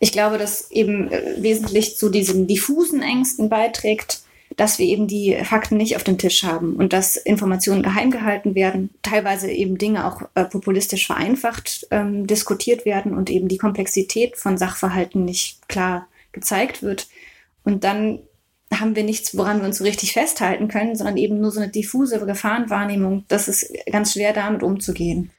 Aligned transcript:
Ich 0.00 0.12
glaube, 0.12 0.38
dass 0.38 0.70
eben 0.70 1.10
äh, 1.10 1.36
wesentlich 1.38 1.96
zu 1.96 2.08
diesen 2.08 2.46
diffusen 2.46 3.02
Ängsten 3.02 3.48
beiträgt, 3.48 4.22
dass 4.56 4.78
wir 4.78 4.86
eben 4.86 5.06
die 5.06 5.36
Fakten 5.42 5.76
nicht 5.76 5.96
auf 5.96 6.04
dem 6.04 6.18
Tisch 6.18 6.44
haben 6.44 6.76
und 6.76 6.92
dass 6.92 7.16
Informationen 7.16 7.82
geheim 7.82 8.10
gehalten 8.10 8.54
werden, 8.54 8.90
teilweise 9.02 9.50
eben 9.50 9.78
Dinge 9.78 10.06
auch 10.06 10.22
äh, 10.34 10.44
populistisch 10.44 11.06
vereinfacht 11.06 11.86
ähm, 11.90 12.26
diskutiert 12.26 12.84
werden 12.84 13.14
und 13.14 13.30
eben 13.30 13.48
die 13.48 13.58
Komplexität 13.58 14.36
von 14.36 14.56
Sachverhalten 14.56 15.24
nicht 15.24 15.68
klar 15.68 16.06
gezeigt 16.32 16.82
wird. 16.82 17.08
Und 17.64 17.84
dann 17.84 18.20
haben 18.72 18.96
wir 18.96 19.04
nichts, 19.04 19.36
woran 19.36 19.60
wir 19.60 19.66
uns 19.66 19.78
so 19.78 19.84
richtig 19.84 20.12
festhalten 20.12 20.68
können, 20.68 20.96
sondern 20.96 21.16
eben 21.16 21.40
nur 21.40 21.50
so 21.50 21.60
eine 21.60 21.70
diffuse 21.70 22.24
Gefahrenwahrnehmung. 22.24 23.24
Das 23.28 23.48
ist 23.48 23.72
ganz 23.90 24.12
schwer 24.12 24.32
damit 24.32 24.62
umzugehen. 24.62 25.30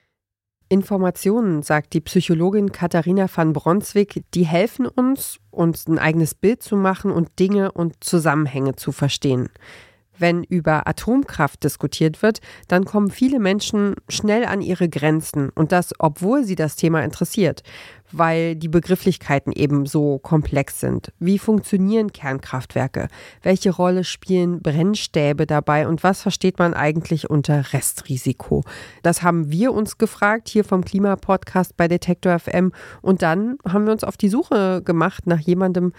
Informationen, 0.68 1.62
sagt 1.62 1.94
die 1.94 2.02
Psychologin 2.02 2.72
Katharina 2.72 3.28
van 3.34 3.54
Bronswijk, 3.54 4.24
die 4.34 4.46
helfen 4.46 4.88
uns, 4.88 5.40
uns 5.52 5.88
ein 5.88 6.00
eigenes 6.00 6.34
Bild 6.34 6.64
zu 6.64 6.76
machen 6.76 7.12
und 7.12 7.40
Dinge 7.40 7.72
und 7.72 8.04
Zusammenhänge 8.04 8.76
zu 8.76 8.92
verstehen. 8.92 9.50
Wenn 10.18 10.44
über 10.44 10.88
Atomkraft 10.88 11.64
diskutiert 11.64 12.22
wird, 12.22 12.40
dann 12.68 12.86
kommen 12.86 13.12
viele 13.12 13.40
Menschen 13.40 13.96
schnell 14.10 14.46
an 14.46 14.62
ihre 14.62 14.90
Grenzen 14.90 15.50
und 15.50 15.72
das, 15.72 15.94
obwohl 16.00 16.44
sie 16.44 16.56
das 16.56 16.76
Thema 16.76 17.04
interessiert, 17.04 17.64
weil 18.12 18.56
die 18.56 18.68
Begrifflichkeiten 18.68 19.52
eben 19.52 19.86
so 19.86 20.20
komplex 20.20 20.80
sind. 20.80 21.12
Wie 21.20 21.40
funktionieren 21.40 22.14
Kernkraftwerke? 22.14 23.08
Welche 23.42 23.72
Rolle 23.72 24.04
spielen 24.04 24.62
Brennstäbe 24.62 25.46
dabei 25.46 25.88
und 25.88 26.04
was 26.04 26.22
versteht 26.22 26.60
man 26.60 26.74
eigentlich 26.74 27.30
unter 27.30 27.74
Restrisiko? 27.74 28.64
Das 29.04 29.24
haben 29.24 29.52
wir 29.52 29.74
uns 29.74 29.98
gefragt 29.98 30.48
hier 30.50 30.64
vom 30.64 30.86
Klimapodcast 30.86 31.76
bei 31.76 31.88
Detektor 31.88 32.40
FM 32.40 32.72
und 33.02 33.22
dann 33.22 33.58
haben 33.68 33.86
wir 33.86 33.92
uns 33.92 34.04
auf 34.04 34.18
die 34.18 34.30
Suche 34.30 34.82
gemacht 34.84 35.28
nach 35.28 35.40
jemandem, 35.40 35.94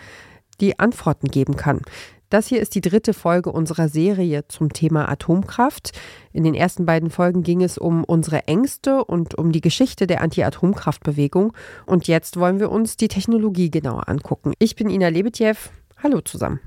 die 0.60 0.78
Antworten 0.78 1.28
geben 1.28 1.56
kann. 1.56 1.82
Das 2.28 2.48
hier 2.48 2.60
ist 2.60 2.74
die 2.74 2.80
dritte 2.80 3.14
Folge 3.14 3.52
unserer 3.52 3.88
Serie 3.88 4.48
zum 4.48 4.72
Thema 4.72 5.08
Atomkraft. 5.08 5.92
In 6.32 6.42
den 6.42 6.54
ersten 6.54 6.84
beiden 6.84 7.10
Folgen 7.10 7.44
ging 7.44 7.62
es 7.62 7.78
um 7.78 8.02
unsere 8.02 8.48
Ängste 8.48 9.04
und 9.04 9.36
um 9.36 9.52
die 9.52 9.60
Geschichte 9.60 10.08
der 10.08 10.22
Anti-Atomkraftbewegung. 10.22 11.52
Und 11.86 12.08
jetzt 12.08 12.36
wollen 12.36 12.58
wir 12.58 12.72
uns 12.72 12.96
die 12.96 13.06
Technologie 13.06 13.70
genauer 13.70 14.08
angucken. 14.08 14.54
Ich 14.58 14.74
bin 14.74 14.90
Ina 14.90 15.08
Lebetjew. 15.08 15.54
Hallo 16.02 16.20
zusammen. 16.20 16.58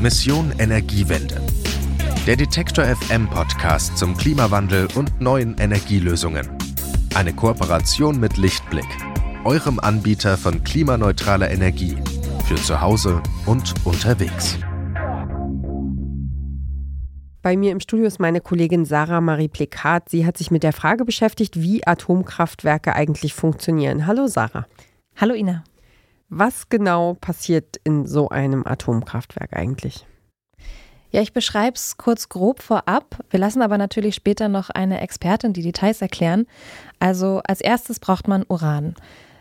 Mission 0.00 0.52
Energiewende. 0.58 1.40
Der 2.26 2.34
Detektor 2.34 2.84
FM 2.84 3.30
Podcast 3.30 3.96
zum 3.96 4.16
Klimawandel 4.16 4.88
und 4.96 5.20
neuen 5.20 5.56
Energielösungen. 5.58 6.48
Eine 7.14 7.32
Kooperation 7.32 8.18
mit 8.18 8.36
Lichtblick, 8.38 8.88
eurem 9.44 9.78
Anbieter 9.78 10.36
von 10.36 10.64
klimaneutraler 10.64 11.50
Energie 11.50 11.96
für 12.50 12.56
zu 12.56 12.80
Hause 12.80 13.22
und 13.46 13.72
unterwegs. 13.84 14.58
Bei 17.42 17.56
mir 17.56 17.70
im 17.70 17.78
Studio 17.78 18.06
ist 18.06 18.18
meine 18.18 18.40
Kollegin 18.40 18.84
Sarah 18.84 19.20
Marie 19.20 19.46
Plekat. 19.46 20.08
Sie 20.08 20.26
hat 20.26 20.36
sich 20.36 20.50
mit 20.50 20.64
der 20.64 20.72
Frage 20.72 21.04
beschäftigt, 21.04 21.60
wie 21.60 21.86
Atomkraftwerke 21.86 22.96
eigentlich 22.96 23.34
funktionieren. 23.34 24.08
Hallo 24.08 24.26
Sarah. 24.26 24.66
Hallo 25.16 25.34
Ina. 25.34 25.62
Was 26.28 26.68
genau 26.68 27.14
passiert 27.20 27.76
in 27.84 28.04
so 28.08 28.30
einem 28.30 28.66
Atomkraftwerk 28.66 29.52
eigentlich? 29.52 30.04
Ja, 31.12 31.22
ich 31.22 31.32
beschreibe 31.32 31.76
es 31.76 31.98
kurz 31.98 32.28
grob 32.28 32.62
vorab. 32.62 33.16
Wir 33.30 33.38
lassen 33.38 33.62
aber 33.62 33.78
natürlich 33.78 34.16
später 34.16 34.48
noch 34.48 34.70
eine 34.70 35.00
Expertin 35.00 35.52
die 35.52 35.62
Details 35.62 36.02
erklären. 36.02 36.46
Also 36.98 37.42
als 37.44 37.60
erstes 37.60 38.00
braucht 38.00 38.26
man 38.26 38.44
Uran. 38.48 38.96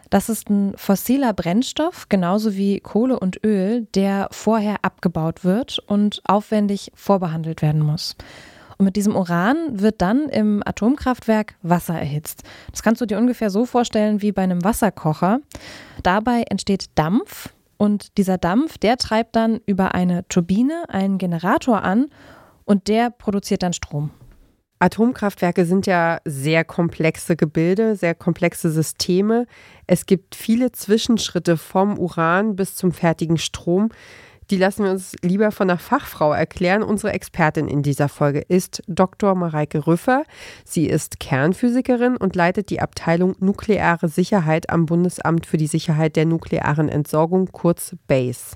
Das 0.10 0.28
ist 0.28 0.50
ein 0.50 0.74
fossiler 0.76 1.34
Brennstoff, 1.34 2.10
genauso 2.10 2.56
wie 2.56 2.80
Kohle 2.80 3.20
und 3.20 3.44
Öl, 3.44 3.88
der 3.94 4.28
vorher 4.32 4.78
abgebaut 4.82 5.44
wird 5.44 5.80
und 5.80 6.22
aufwendig 6.26 6.92
vorbehandelt 6.95 7.61
werden 7.61 7.82
muss. 7.82 8.16
Und 8.80 8.86
mit 8.86 8.95
diesem 8.95 9.16
Uran 9.16 9.58
wird 9.80 10.02
dann 10.02 10.30
im 10.30 10.64
Atomkraftwerk 10.66 11.56
Wasser 11.61 12.00
erhitzt. 12.00 12.44
Das 12.72 12.82
kannst 12.82 13.02
du 13.02 13.06
dir 13.06 13.17
ungefähr 13.17 13.50
so 13.50 13.66
vorstellen 13.66 14.22
wie 14.22 14.32
bei 14.32 14.42
einem 14.42 14.64
Wasserkocher. 14.64 15.42
Dabei 16.02 16.44
entsteht 16.50 16.86
Dampf 16.95 17.50
und 17.78 18.17
dieser 18.17 18.38
Dampf, 18.38 18.78
der 18.78 18.98
treibt 18.98 19.36
dann 19.36 19.60
über 19.66 19.94
eine 19.94 20.28
Turbine 20.28 20.86
einen 20.88 21.17
Generator 21.17 21.83
an 21.83 22.08
und 22.66 22.88
der 22.88 23.10
produziert 23.10 23.64
dann 23.64 23.73
Strom. 23.73 24.12
Atomkraftwerke 24.80 25.66
sind 25.66 25.88
ja 25.88 26.20
sehr 26.23 26.64
komplexe 26.64 27.36
Gebilde, 27.36 27.98
sehr 27.98 28.16
komplexe 28.16 28.72
Systeme. 28.72 29.45
Es 29.88 30.06
gibt 30.06 30.36
viele 30.36 30.72
Zwischenschritte 30.72 31.58
vom 31.58 32.00
Uran 32.00 32.56
bis 32.56 32.76
zum 32.76 32.94
fertigen 32.94 33.38
Strom. 33.38 33.89
Die 34.50 34.58
lassen 34.58 34.86
wir 34.86 34.92
uns 34.92 35.16
lieber 35.22 35.52
von 35.52 35.70
einer 35.70 35.78
Fachfrau 35.78 36.34
erklären. 36.34 36.82
Unsere 36.82 37.14
Expertin 37.14 37.68
in 37.68 37.84
dieser 37.84 38.10
Folge 38.10 38.39
ist 38.39 38.82
Dr. 38.88 39.36
Mareike 39.36 39.86
Rüffer. 39.86 40.23
Sie 40.66 40.88
ist 40.88 41.20
Kernphysikerin 41.20 42.18
und 42.18 42.36
leitet 42.36 42.70
die 42.70 42.80
Abteilung 42.80 43.36
Nukleare 43.39 44.08
Sicherheit 44.08 44.70
am 44.70 44.86
Bundesamt 44.88 45.45
für 45.45 45.58
die 45.58 45.68
Sicherheit 45.68 46.16
der 46.16 46.26
nuklearen 46.26 46.89
Entsorgung, 46.89 47.50
kurz 47.52 47.95
BASE. 48.08 48.56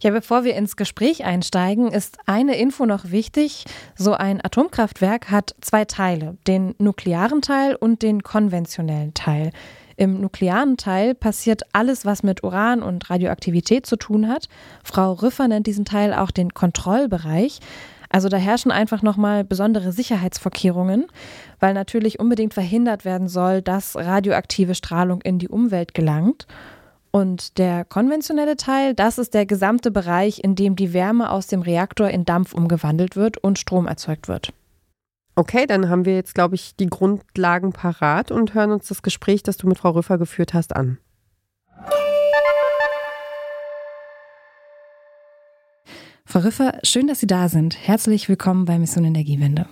Ja, 0.00 0.12
bevor 0.12 0.44
wir 0.44 0.54
ins 0.54 0.76
Gespräch 0.76 1.24
einsteigen, 1.24 1.90
ist 1.90 2.18
eine 2.26 2.56
Info 2.56 2.86
noch 2.86 3.10
wichtig. 3.10 3.64
So 3.96 4.12
ein 4.12 4.44
Atomkraftwerk 4.44 5.30
hat 5.30 5.56
zwei 5.60 5.84
Teile, 5.84 6.36
den 6.46 6.76
nuklearen 6.78 7.42
Teil 7.42 7.74
und 7.74 8.02
den 8.02 8.22
konventionellen 8.22 9.12
Teil. 9.14 9.50
Im 9.96 10.20
nuklearen 10.20 10.76
Teil 10.76 11.16
passiert 11.16 11.62
alles, 11.72 12.04
was 12.04 12.22
mit 12.22 12.44
Uran 12.44 12.84
und 12.84 13.10
Radioaktivität 13.10 13.86
zu 13.86 13.96
tun 13.96 14.28
hat. 14.28 14.48
Frau 14.84 15.14
Rüffer 15.14 15.48
nennt 15.48 15.66
diesen 15.66 15.84
Teil 15.84 16.14
auch 16.14 16.30
den 16.30 16.54
Kontrollbereich. 16.54 17.58
Also 18.08 18.28
da 18.28 18.36
herrschen 18.36 18.70
einfach 18.70 19.02
nochmal 19.02 19.44
besondere 19.44 19.90
Sicherheitsvorkehrungen, 19.90 21.06
weil 21.58 21.74
natürlich 21.74 22.20
unbedingt 22.20 22.54
verhindert 22.54 23.04
werden 23.04 23.28
soll, 23.28 23.60
dass 23.60 23.96
radioaktive 23.96 24.76
Strahlung 24.76 25.20
in 25.22 25.40
die 25.40 25.48
Umwelt 25.48 25.94
gelangt. 25.94 26.46
Und 27.10 27.58
der 27.58 27.84
konventionelle 27.84 28.56
Teil, 28.56 28.94
das 28.94 29.18
ist 29.18 29.34
der 29.34 29.46
gesamte 29.46 29.90
Bereich, 29.90 30.44
in 30.44 30.54
dem 30.54 30.76
die 30.76 30.92
Wärme 30.92 31.30
aus 31.30 31.46
dem 31.46 31.62
Reaktor 31.62 32.08
in 32.10 32.24
Dampf 32.24 32.52
umgewandelt 32.52 33.16
wird 33.16 33.38
und 33.38 33.58
Strom 33.58 33.86
erzeugt 33.86 34.28
wird. 34.28 34.52
Okay, 35.34 35.66
dann 35.66 35.88
haben 35.88 36.04
wir 36.04 36.14
jetzt, 36.14 36.34
glaube 36.34 36.56
ich, 36.56 36.74
die 36.76 36.88
Grundlagen 36.88 37.72
parat 37.72 38.30
und 38.30 38.54
hören 38.54 38.72
uns 38.72 38.88
das 38.88 39.02
Gespräch, 39.02 39.42
das 39.42 39.56
du 39.56 39.68
mit 39.68 39.78
Frau 39.78 39.90
Rüffer 39.90 40.18
geführt 40.18 40.52
hast, 40.52 40.74
an. 40.74 40.98
Frau 46.26 46.40
Rüffer, 46.40 46.78
schön, 46.82 47.06
dass 47.06 47.20
Sie 47.20 47.26
da 47.26 47.48
sind. 47.48 47.74
Herzlich 47.86 48.28
willkommen 48.28 48.66
bei 48.66 48.78
Mission 48.78 49.04
Energiewende. 49.04 49.66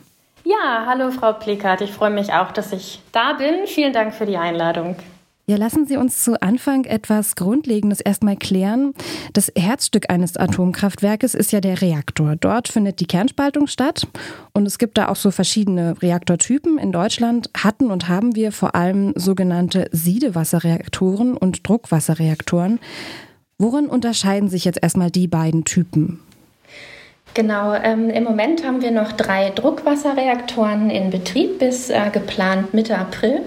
Ja, 0.44 0.86
hallo 0.86 1.10
Frau 1.10 1.32
Plickert. 1.32 1.80
Ich 1.80 1.92
freue 1.92 2.10
mich 2.10 2.32
auch, 2.32 2.52
dass 2.52 2.72
ich 2.72 3.02
da 3.12 3.34
bin. 3.34 3.66
Vielen 3.66 3.92
Dank 3.92 4.14
für 4.14 4.24
die 4.24 4.38
Einladung. 4.38 4.96
Ja, 5.48 5.56
lassen 5.56 5.86
Sie 5.86 5.96
uns 5.96 6.24
zu 6.24 6.42
Anfang 6.42 6.86
etwas 6.86 7.36
Grundlegendes 7.36 8.00
erstmal 8.00 8.34
klären. 8.34 8.94
Das 9.32 9.52
Herzstück 9.56 10.10
eines 10.10 10.36
Atomkraftwerkes 10.36 11.36
ist 11.36 11.52
ja 11.52 11.60
der 11.60 11.80
Reaktor. 11.82 12.34
Dort 12.34 12.66
findet 12.66 12.98
die 12.98 13.06
Kernspaltung 13.06 13.68
statt 13.68 14.08
und 14.54 14.66
es 14.66 14.76
gibt 14.76 14.98
da 14.98 15.06
auch 15.06 15.14
so 15.14 15.30
verschiedene 15.30 16.02
Reaktortypen. 16.02 16.78
In 16.78 16.90
Deutschland 16.90 17.48
hatten 17.56 17.92
und 17.92 18.08
haben 18.08 18.34
wir 18.34 18.50
vor 18.50 18.74
allem 18.74 19.12
sogenannte 19.14 19.88
Siedewasserreaktoren 19.92 21.36
und 21.36 21.68
Druckwasserreaktoren. 21.68 22.80
Worin 23.56 23.86
unterscheiden 23.86 24.48
sich 24.48 24.64
jetzt 24.64 24.82
erstmal 24.82 25.12
die 25.12 25.28
beiden 25.28 25.64
Typen? 25.64 26.18
Genau, 27.34 27.72
ähm, 27.72 28.10
im 28.10 28.24
Moment 28.24 28.66
haben 28.66 28.82
wir 28.82 28.90
noch 28.90 29.12
drei 29.12 29.50
Druckwasserreaktoren 29.50 30.90
in 30.90 31.10
Betrieb 31.10 31.60
bis 31.60 31.88
äh, 31.88 32.10
geplant 32.12 32.74
Mitte 32.74 32.98
April. 32.98 33.42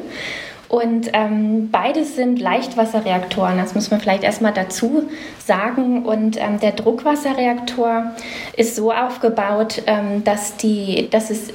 Und 0.69 1.09
ähm, 1.13 1.72
beides 1.72 2.16
sind 2.16 2.40
Leichtwasserreaktoren, 2.40 3.58
das 3.58 3.73
muss 3.73 3.90
man 3.90 3.99
vielleicht 3.99 4.23
erstmal 4.23 4.53
dazu 4.53 5.09
sagen. 5.43 6.05
Und 6.05 6.38
ähm, 6.38 6.59
der 6.59 6.73
Druckwasserreaktor 6.73 8.11
ist 8.55 8.76
so 8.76 8.91
aufgebaut, 8.93 9.82
ähm, 9.88 10.23
dass, 10.23 10.58
die, 10.58 11.09
dass 11.09 11.32
es 11.32 11.52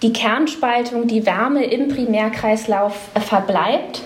die 0.00 0.12
Kernspaltung, 0.12 1.08
die 1.08 1.26
Wärme 1.26 1.64
im 1.64 1.88
Primärkreislauf 1.88 2.94
äh, 3.14 3.20
verbleibt 3.20 4.02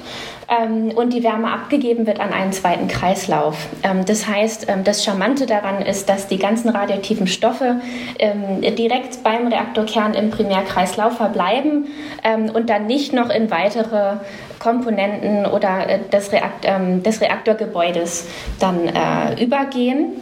ähm, 0.49 0.93
und 0.95 1.13
die 1.13 1.23
Wärme 1.23 1.53
abgegeben 1.53 2.07
wird 2.07 2.21
an 2.21 2.33
einen 2.33 2.53
zweiten 2.53 2.89
Kreislauf. 2.89 3.69
Ähm, 3.83 4.05
das 4.05 4.27
heißt, 4.27 4.67
ähm, 4.69 4.85
das 4.85 5.05
Charmante 5.05 5.47
daran 5.47 5.83
ist, 5.83 6.09
dass 6.09 6.29
die 6.29 6.39
ganzen 6.39 6.69
radioaktiven 6.69 7.27
Stoffe 7.27 7.81
ähm, 8.19 8.61
direkt 8.77 9.23
beim 9.23 9.49
Reaktorkern 9.49 10.15
im 10.15 10.31
Primärkreislauf 10.31 11.17
verbleiben 11.17 11.87
ähm, 12.23 12.51
und 12.53 12.71
dann 12.71 12.87
nicht 12.87 13.13
noch 13.13 13.31
in 13.31 13.51
weitere 13.51 14.19
Komponenten 14.59 15.47
oder 15.47 15.89
äh, 15.89 15.99
des, 16.13 16.33
Reakt, 16.33 16.67
des 17.05 17.21
Reaktorgebäudes 17.21 18.27
dann 18.59 18.89
äh, 18.89 19.43
übergehen. 19.43 20.13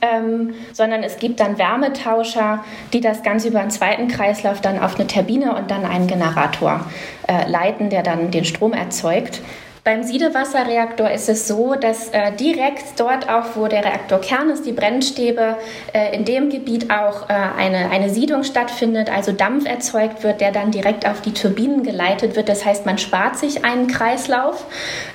Ähm, 0.00 0.54
sondern 0.72 1.02
es 1.02 1.18
gibt 1.18 1.40
dann 1.40 1.58
Wärmetauscher, 1.58 2.64
die 2.92 3.00
das 3.00 3.22
Ganze 3.22 3.48
über 3.48 3.60
einen 3.60 3.70
zweiten 3.70 4.08
Kreislauf 4.08 4.60
dann 4.60 4.78
auf 4.78 4.96
eine 4.96 5.06
Turbine 5.06 5.56
und 5.56 5.70
dann 5.70 5.84
einen 5.84 6.06
Generator 6.06 6.86
äh, 7.28 7.48
leiten, 7.48 7.90
der 7.90 8.02
dann 8.02 8.30
den 8.30 8.44
Strom 8.44 8.72
erzeugt. 8.72 9.40
Beim 9.84 10.04
Siedewasserreaktor 10.04 11.10
ist 11.10 11.28
es 11.28 11.48
so, 11.48 11.74
dass 11.74 12.10
äh, 12.10 12.30
direkt 12.30 13.00
dort 13.00 13.28
auch, 13.28 13.56
wo 13.56 13.66
der 13.66 13.84
Reaktorkern 13.84 14.48
ist, 14.50 14.64
die 14.64 14.70
Brennstäbe, 14.70 15.56
äh, 15.92 16.14
in 16.14 16.24
dem 16.24 16.50
Gebiet 16.50 16.88
auch 16.92 17.28
äh, 17.28 17.32
eine, 17.32 17.90
eine 17.90 18.08
Siedung 18.08 18.44
stattfindet, 18.44 19.12
also 19.12 19.32
Dampf 19.32 19.66
erzeugt 19.66 20.22
wird, 20.22 20.40
der 20.40 20.52
dann 20.52 20.70
direkt 20.70 21.04
auf 21.04 21.20
die 21.20 21.34
Turbinen 21.34 21.82
geleitet 21.82 22.36
wird. 22.36 22.48
Das 22.48 22.64
heißt, 22.64 22.86
man 22.86 22.96
spart 22.98 23.36
sich 23.36 23.64
einen 23.64 23.88
Kreislauf, 23.88 24.64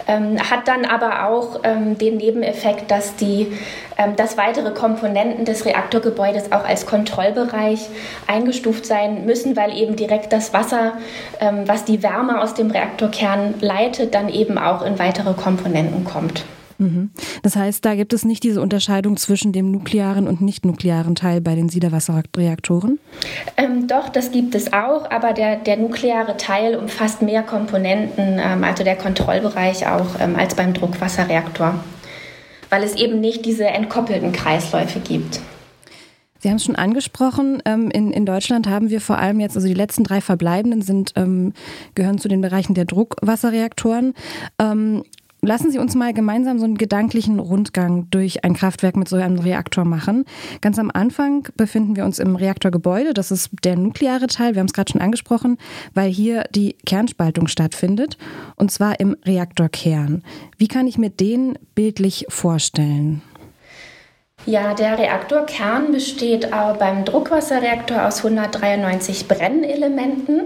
ähm, 0.08 0.38
hat 0.40 0.68
dann 0.68 0.86
aber 0.86 1.28
auch 1.28 1.62
ähm, 1.64 1.98
den 1.98 2.18
Nebeneffekt, 2.18 2.90
dass 2.92 3.16
die 3.16 3.52
ähm, 3.98 4.16
dass 4.16 4.38
weitere 4.38 4.72
Komponenten 4.72 5.44
des 5.46 5.66
Reaktorgebäudes 5.66 6.52
auch 6.52 6.64
als 6.64 6.86
Kontrollbereich 6.86 7.90
eingestuft 8.28 8.86
sein 8.86 9.26
müssen, 9.26 9.56
weil 9.56 9.76
eben 9.76 9.96
direkt 9.96 10.32
das 10.32 10.54
Wasser, 10.54 10.94
ähm, 11.40 11.68
was 11.68 11.84
die 11.84 12.04
Wärme 12.04 12.40
aus 12.42 12.54
dem 12.54 12.70
Reaktorkern 12.70 13.56
leitet, 13.60 14.14
dann 14.14 14.30
eben 14.30 14.58
auch 14.58 14.84
in 14.84 15.00
weitere 15.00 15.34
Komponenten 15.34 16.04
kommt. 16.04 16.46
Mhm. 16.78 17.12
Das 17.44 17.56
heißt, 17.56 17.84
da 17.84 17.96
gibt 17.96 18.14
es 18.14 18.26
nicht 18.26 18.44
diese 18.44 18.62
Unterscheidung 18.62 19.18
zwischen 19.18 19.52
dem 19.52 19.72
nuklearen 19.72 20.28
und 20.28 20.42
nicht-nuklearen 20.42 21.16
Teil 21.16 21.42
bei 21.42 21.56
den 21.56 21.70
Siederwasserreaktoren? 21.70 23.00
Ähm, 23.58 23.88
doch, 23.88 24.10
das 24.10 24.32
gibt 24.32 24.56
es 24.56 24.74
auch, 24.74 25.10
aber 25.10 25.34
der, 25.34 25.58
der 25.58 25.78
nukleare 25.78 26.38
Teil 26.38 26.76
umfasst 26.76 27.22
mehr 27.22 27.44
Komponenten, 27.44 28.40
ähm, 28.40 28.64
also 28.64 28.84
der 28.84 28.96
Kontrollbereich 28.96 29.88
auch, 29.88 30.20
ähm, 30.20 30.36
als 30.36 30.56
beim 30.56 30.74
Druckwasserreaktor 30.74 31.76
weil 32.70 32.84
es 32.84 32.96
eben 32.96 33.20
nicht 33.20 33.46
diese 33.46 33.66
entkoppelten 33.66 34.32
Kreisläufe 34.32 35.00
gibt. 35.00 35.40
Sie 36.40 36.50
haben 36.50 36.58
es 36.58 36.66
schon 36.66 36.76
angesprochen. 36.76 37.62
Ähm, 37.66 37.90
in, 37.90 38.12
in 38.12 38.26
Deutschland 38.26 38.68
haben 38.68 38.90
wir 38.90 39.02
vor 39.02 39.18
allem 39.18 39.40
jetzt, 39.40 39.56
also 39.56 39.68
die 39.68 39.74
letzten 39.74 40.04
drei 40.04 40.22
verbleibenden 40.22 40.82
sind, 40.84 41.14
ähm, 41.16 41.54
gehören 41.96 42.20
zu 42.20 42.28
den 42.28 42.42
Bereichen 42.42 42.76
der 42.76 42.86
Druckwasserreaktoren. 42.86 44.14
Lassen 45.42 45.72
Sie 45.72 45.78
uns 45.78 45.94
mal 45.94 46.14
gemeinsam 46.14 46.58
so 46.58 46.66
einen 46.66 46.78
gedanklichen 46.78 47.40
Rundgang 47.40 48.10
durch 48.10 48.44
ein 48.44 48.56
Kraftwerk 48.56 48.96
mit 48.98 49.08
so 49.08 49.18
einem 49.18 49.38
Reaktor 49.38 49.86
machen. 49.86 50.26
Ganz 50.62 50.80
am 50.80 50.90
Anfang 50.92 51.48
befinden 51.56 51.96
wir 51.96 52.06
uns 52.06 52.18
im 52.18 52.36
Reaktorgebäude. 52.36 53.14
Das 53.14 53.30
ist 53.30 53.52
der 53.64 53.76
nukleare 53.78 54.28
Teil. 54.28 54.56
Wir 54.56 54.62
haben 54.62 54.68
es 54.68 54.74
gerade 54.74 54.92
schon 54.92 55.02
angesprochen, 55.02 55.58
weil 55.94 56.10
hier 56.10 56.46
die 56.50 56.76
Kernspaltung 56.86 57.48
stattfindet. 57.48 58.18
Und 58.56 58.72
zwar 58.72 59.00
im 59.00 59.16
Reaktorkern. 59.26 60.24
Wie 60.58 60.68
kann 60.68 60.88
ich 60.88 60.98
mir 60.98 61.12
den 61.12 61.58
bildlich 61.76 62.26
vorstellen? 62.30 63.22
Ja, 64.46 64.74
der 64.74 64.98
Reaktorkern 64.98 65.92
besteht 65.92 66.50
beim 66.80 67.06
Druckwasserreaktor 67.06 68.08
aus 68.08 68.24
193 68.24 69.28
Brennelementen. 69.28 70.42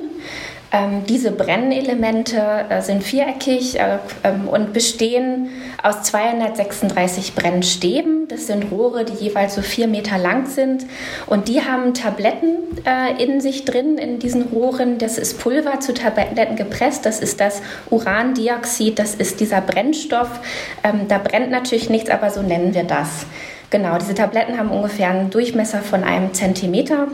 Ähm, 0.73 1.03
diese 1.05 1.31
Brennelemente 1.31 2.65
äh, 2.69 2.81
sind 2.81 3.03
viereckig 3.03 3.77
äh, 3.77 3.97
ähm, 4.23 4.47
und 4.47 4.71
bestehen 4.71 5.49
aus 5.83 6.03
236 6.03 7.35
Brennstäben. 7.35 8.29
Das 8.29 8.47
sind 8.47 8.71
Rohre, 8.71 9.03
die 9.03 9.25
jeweils 9.25 9.55
so 9.55 9.61
vier 9.61 9.87
Meter 9.87 10.17
lang 10.17 10.45
sind. 10.45 10.85
Und 11.27 11.49
die 11.49 11.61
haben 11.61 11.93
Tabletten 11.93 12.55
äh, 12.85 13.21
in 13.21 13.41
sich 13.41 13.65
drin, 13.65 13.97
in 13.97 14.19
diesen 14.19 14.43
Rohren. 14.43 14.97
Das 14.97 15.17
ist 15.17 15.39
Pulver 15.39 15.81
zu 15.81 15.93
Tabletten 15.93 16.55
gepresst. 16.55 17.05
Das 17.05 17.19
ist 17.19 17.41
das 17.41 17.61
Urandioxid. 17.89 18.97
Das 18.97 19.13
ist 19.15 19.41
dieser 19.41 19.59
Brennstoff. 19.59 20.39
Ähm, 20.85 21.09
da 21.09 21.17
brennt 21.17 21.51
natürlich 21.51 21.89
nichts, 21.89 22.09
aber 22.09 22.29
so 22.29 22.41
nennen 22.41 22.73
wir 22.73 22.83
das. 22.83 23.25
Genau, 23.71 23.97
diese 23.97 24.15
Tabletten 24.15 24.57
haben 24.57 24.71
ungefähr 24.71 25.09
einen 25.09 25.29
Durchmesser 25.31 25.81
von 25.81 26.05
einem 26.05 26.33
Zentimeter. 26.33 27.07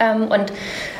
Ähm, 0.00 0.28
und 0.28 0.52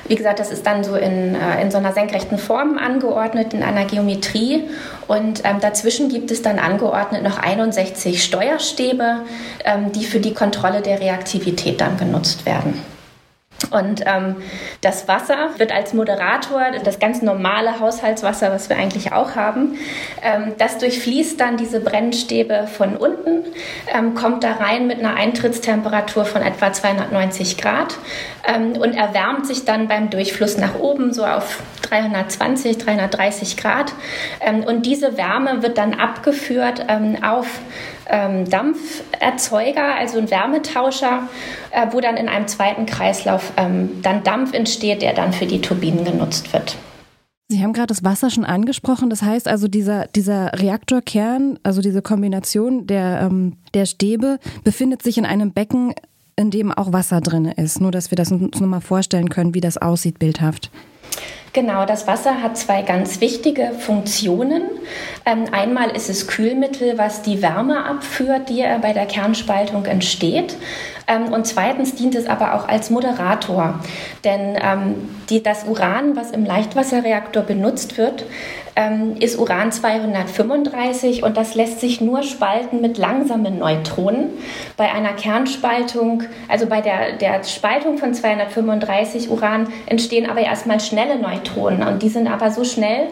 wie 0.09 0.15
gesagt, 0.15 0.39
das 0.39 0.51
ist 0.51 0.67
dann 0.67 0.85
so 0.85 0.95
in, 0.97 1.35
äh, 1.35 1.63
in 1.63 1.71
so 1.71 1.79
einer 1.79 1.93
senkrechten 1.93 2.39
Form 2.39 2.79
angeordnet, 2.79 3.55
in 3.55 3.63
einer 3.63 3.85
Geometrie. 3.85 4.65
Und 5.07 5.43
ähm, 5.45 5.61
dazwischen 5.61 6.09
gibt 6.09 6.31
es 6.31 6.43
dann 6.43 6.59
angeordnet 6.59 7.23
noch 7.23 7.39
61 7.39 8.23
Steuerstäbe, 8.23 9.23
ähm, 9.65 9.93
die 9.93 10.05
für 10.05 10.21
die 10.21 10.35
Kontrolle 10.35 10.81
der 10.81 11.01
Reaktivität 11.01 11.81
dann 11.81 11.97
genutzt 11.97 12.47
werden. 12.47 12.81
Und 13.71 14.03
ähm, 14.07 14.37
das 14.83 15.09
Wasser 15.09 15.51
wird 15.57 15.73
als 15.73 15.95
Moderator, 15.95 16.63
das 16.85 16.99
ganz 16.99 17.23
normale 17.23 17.81
Haushaltswasser, 17.81 18.51
was 18.51 18.69
wir 18.69 18.77
eigentlich 18.77 19.13
auch 19.13 19.35
haben, 19.35 19.79
ähm, 20.23 20.55
das 20.59 20.79
durchfließt 20.79 21.41
dann 21.41 21.57
diese 21.57 21.81
Brennstäbe 21.81 22.67
von 22.67 22.97
unten, 22.97 23.45
ähm, 23.93 24.15
kommt 24.15 24.45
da 24.45 24.53
rein 24.53 24.87
mit 24.87 24.99
einer 24.99 25.15
Eintrittstemperatur 25.15 26.27
von 26.27 26.43
etwa 26.43 26.73
290 26.73 27.57
Grad 27.57 27.97
ähm, 28.47 28.73
und 28.73 28.95
erwärmt 28.95 29.47
sich 29.47 29.65
dann 29.65 29.89
beim 29.89 30.11
Durchfluss 30.11 30.59
nach 30.59 30.79
oben 30.79 31.13
so 31.13 31.25
auf 31.25 31.61
320, 31.83 32.79
330 32.79 33.57
Grad. 33.57 33.93
Ähm, 34.41 34.65
und 34.65 34.87
diese 34.87 35.17
Wärme 35.17 35.63
wird 35.63 35.79
dann 35.79 35.95
abgeführt 35.95 36.85
ähm, 36.89 37.17
auf 37.23 37.47
ähm, 38.09 38.49
Dampferzeuger, 38.49 39.95
also 39.97 40.19
ein 40.19 40.31
Wärmetauscher, 40.31 41.29
äh, 41.71 41.87
wo 41.91 42.01
dann 42.01 42.17
in 42.17 42.29
einem 42.29 42.47
zweiten 42.49 42.87
Kreislauf 42.87 43.53
ähm, 43.57 44.01
dann 44.03 44.23
Dampf 44.23 44.53
entsteht, 44.55 45.03
der 45.03 45.15
dann 45.15 45.33
für 45.33 45.47
die 45.47 45.61
Turbinen 45.61 46.05
genutzt 46.05 46.53
wird. 46.53 46.77
Sie 47.49 47.63
haben 47.63 47.73
gerade 47.73 47.89
das 47.89 48.03
Wasser 48.03 48.31
schon 48.31 48.45
angesprochen. 48.45 49.09
Das 49.09 49.23
heißt 49.23 49.47
also, 49.47 49.69
dieser, 49.69 50.07
dieser 50.09 50.53
Reaktorkern, 50.53 51.59
also 51.63 51.81
diese 51.81 52.03
Kombination 52.03 52.87
der, 52.87 53.21
ähm, 53.23 53.57
der 53.73 53.87
Stäbe, 53.87 54.39
befindet 54.65 55.03
sich 55.03 55.17
in 55.17 55.25
einem 55.25 55.53
Becken, 55.53 55.95
in 56.35 56.51
dem 56.51 56.73
auch 56.73 56.93
Wasser 56.93 57.21
drin 57.21 57.45
ist. 57.47 57.81
Nur, 57.81 57.93
dass 57.93 58.11
wir 58.11 58.17
das 58.17 58.33
uns 58.33 58.61
nochmal 58.61 58.81
vorstellen 58.81 59.31
können, 59.31 59.55
wie 59.55 59.61
das 59.61 59.79
aussieht, 59.79 60.19
bildhaft. 60.19 60.71
Genau, 61.57 61.87
das 61.87 62.07
Wasser 62.07 62.43
hat 62.43 62.59
zwei 62.59 62.83
ganz 62.83 63.23
wichtige 63.23 63.73
Funktionen. 63.79 64.65
Ähm, 65.25 65.47
einmal 65.53 65.89
ist 65.97 66.11
es 66.11 66.27
Kühlmittel, 66.27 66.99
was 66.99 67.23
die 67.23 67.41
Wärme 67.41 67.87
abführt, 67.87 68.51
die 68.51 68.63
bei 68.83 68.93
der 68.93 69.07
Kernspaltung 69.07 69.87
entsteht. 69.87 70.59
Ähm, 71.07 71.33
und 71.33 71.47
zweitens 71.47 71.95
dient 71.95 72.15
es 72.15 72.27
aber 72.27 72.55
auch 72.55 72.69
als 72.69 72.91
Moderator. 72.91 73.81
Denn 74.23 74.59
ähm, 74.61 75.09
die, 75.31 75.43
das 75.43 75.65
Uran, 75.65 76.15
was 76.15 76.31
im 76.31 76.45
Leichtwasserreaktor 76.45 77.43
benutzt 77.43 77.97
wird, 77.97 78.27
ist 79.21 79.39
Uran 79.39 79.73
235 79.73 81.23
und 81.23 81.39
das 81.39 81.55
lässt 81.55 81.81
sich 81.81 82.03
nur 82.03 82.23
spalten 82.23 82.83
mit 82.83 82.99
langsamen 82.99 83.59
Neutronen. 83.59 84.29
Bei 84.77 84.93
einer 84.93 85.15
Kernspaltung, 85.15 86.25
also 86.47 86.67
bei 86.67 86.83
der, 86.83 87.15
der 87.15 87.43
Spaltung 87.45 87.97
von 87.97 88.13
235 88.13 89.31
Uran 89.31 89.69
entstehen 89.87 90.29
aber 90.29 90.43
erstmal 90.43 90.79
schnelle 90.81 91.19
Neutronen 91.19 91.46
und 91.55 92.03
die 92.03 92.09
sind 92.09 92.27
aber 92.27 92.51
so 92.51 92.65
schnell, 92.65 93.09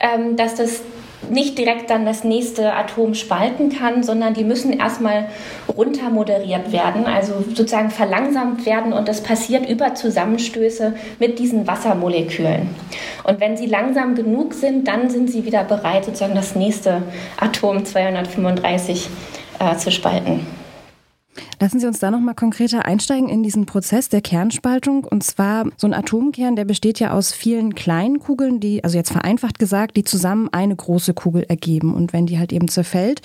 ähm, 0.00 0.36
dass 0.36 0.54
das 0.54 0.82
nicht 1.30 1.56
direkt 1.56 1.90
dann 1.90 2.04
das 2.04 2.24
nächste 2.24 2.74
Atom 2.74 3.14
spalten 3.14 3.70
kann, 3.70 4.02
sondern 4.02 4.34
die 4.34 4.44
müssen 4.44 4.72
erstmal 4.72 5.28
runtermoderiert 5.68 6.72
werden, 6.72 7.06
also 7.06 7.44
sozusagen 7.48 7.90
verlangsamt 7.90 8.66
werden 8.66 8.92
und 8.92 9.08
das 9.08 9.22
passiert 9.22 9.68
über 9.68 9.94
Zusammenstöße 9.94 10.94
mit 11.18 11.38
diesen 11.38 11.66
Wassermolekülen. 11.66 12.68
Und 13.24 13.40
wenn 13.40 13.56
sie 13.56 13.66
langsam 13.66 14.14
genug 14.14 14.54
sind, 14.54 14.88
dann 14.88 15.10
sind 15.10 15.30
sie 15.30 15.44
wieder 15.44 15.64
bereit, 15.64 16.04
sozusagen 16.04 16.34
das 16.34 16.54
nächste 16.54 17.02
Atom 17.38 17.84
235 17.84 19.08
äh, 19.58 19.76
zu 19.76 19.90
spalten. 19.90 20.46
Lassen 21.60 21.80
Sie 21.80 21.86
uns 21.86 21.98
da 21.98 22.10
nochmal 22.10 22.34
konkreter 22.34 22.84
einsteigen 22.84 23.28
in 23.28 23.42
diesen 23.42 23.66
Prozess 23.66 24.08
der 24.08 24.20
Kernspaltung. 24.20 25.04
Und 25.04 25.22
zwar 25.22 25.66
so 25.76 25.86
ein 25.86 25.94
Atomkern, 25.94 26.56
der 26.56 26.64
besteht 26.64 27.00
ja 27.00 27.12
aus 27.12 27.32
vielen 27.32 27.74
kleinen 27.74 28.18
Kugeln, 28.18 28.60
die, 28.60 28.84
also 28.84 28.96
jetzt 28.96 29.12
vereinfacht 29.12 29.58
gesagt, 29.58 29.96
die 29.96 30.04
zusammen 30.04 30.48
eine 30.52 30.76
große 30.76 31.14
Kugel 31.14 31.44
ergeben. 31.44 31.94
Und 31.94 32.12
wenn 32.12 32.26
die 32.26 32.38
halt 32.38 32.52
eben 32.52 32.68
zerfällt, 32.68 33.22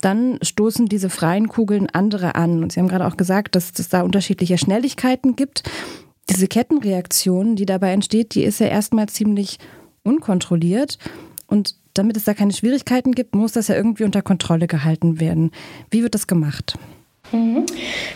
dann 0.00 0.38
stoßen 0.42 0.86
diese 0.86 1.10
freien 1.10 1.48
Kugeln 1.48 1.88
andere 1.90 2.34
an. 2.34 2.62
Und 2.62 2.72
Sie 2.72 2.80
haben 2.80 2.88
gerade 2.88 3.06
auch 3.06 3.16
gesagt, 3.16 3.54
dass 3.54 3.72
es 3.76 3.88
da 3.88 4.02
unterschiedliche 4.02 4.58
Schnelligkeiten 4.58 5.34
gibt. 5.34 5.62
Diese 6.30 6.46
Kettenreaktion, 6.46 7.56
die 7.56 7.66
dabei 7.66 7.92
entsteht, 7.92 8.34
die 8.34 8.44
ist 8.44 8.60
ja 8.60 8.66
erstmal 8.66 9.08
ziemlich 9.08 9.58
unkontrolliert. 10.04 10.98
Und 11.46 11.74
damit 11.94 12.16
es 12.16 12.24
da 12.24 12.34
keine 12.34 12.52
Schwierigkeiten 12.52 13.12
gibt, 13.12 13.34
muss 13.34 13.52
das 13.52 13.68
ja 13.68 13.74
irgendwie 13.74 14.04
unter 14.04 14.22
Kontrolle 14.22 14.66
gehalten 14.66 15.20
werden. 15.20 15.50
Wie 15.90 16.02
wird 16.02 16.14
das 16.14 16.26
gemacht? 16.26 16.78
Mhm. 17.32 17.66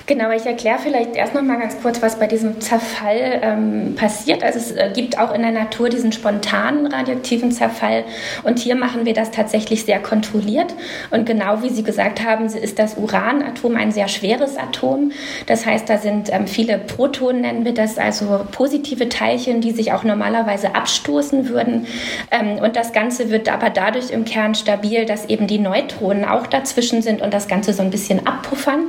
Genau, 0.06 0.30
ich 0.30 0.46
erkläre 0.46 0.78
vielleicht 0.78 1.16
erst 1.16 1.34
noch 1.34 1.42
mal 1.42 1.58
ganz 1.58 1.80
kurz, 1.82 2.00
was 2.00 2.18
bei 2.18 2.26
diesem 2.26 2.60
Zerfall 2.60 3.40
ähm, 3.42 3.94
passiert. 3.94 4.42
Also 4.42 4.58
es 4.58 4.72
äh, 4.72 4.90
gibt 4.94 5.18
auch 5.18 5.34
in 5.34 5.42
der 5.42 5.50
Natur 5.50 5.90
diesen 5.90 6.12
spontanen 6.12 6.86
radioaktiven 6.86 7.52
Zerfall 7.52 8.04
und 8.42 8.58
hier 8.58 8.74
machen 8.74 9.04
wir 9.04 9.12
das 9.12 9.30
tatsächlich 9.30 9.84
sehr 9.84 10.00
kontrolliert. 10.00 10.74
Und 11.10 11.26
genau 11.26 11.62
wie 11.62 11.68
Sie 11.68 11.82
gesagt 11.82 12.24
haben, 12.24 12.46
ist 12.46 12.78
das 12.78 12.96
Uranatom 12.96 13.76
ein 13.76 13.92
sehr 13.92 14.08
schweres 14.08 14.56
Atom. 14.56 15.12
Das 15.46 15.66
heißt, 15.66 15.88
da 15.90 15.98
sind 15.98 16.32
ähm, 16.32 16.46
viele 16.46 16.78
Protonen, 16.78 17.42
nennen 17.42 17.64
wir 17.66 17.74
das, 17.74 17.98
also 17.98 18.46
positive 18.50 19.10
Teilchen, 19.10 19.60
die 19.60 19.72
sich 19.72 19.92
auch 19.92 20.04
normalerweise 20.04 20.74
abstoßen 20.74 21.50
würden. 21.50 21.86
Ähm, 22.30 22.58
und 22.58 22.76
das 22.76 22.92
Ganze 22.92 23.30
wird 23.30 23.52
aber 23.52 23.68
dadurch 23.68 24.10
im 24.10 24.24
Kern 24.24 24.54
stabil, 24.54 25.04
dass 25.04 25.26
eben 25.26 25.46
die 25.46 25.58
Neutronen 25.58 26.24
auch 26.24 26.46
dazwischen 26.46 27.02
sind 27.02 27.20
und 27.20 27.34
das 27.34 27.46
Ganze 27.46 27.74
so 27.74 27.82
ein 27.82 27.90
bisschen 27.90 28.26
abpuffern. 28.26 28.84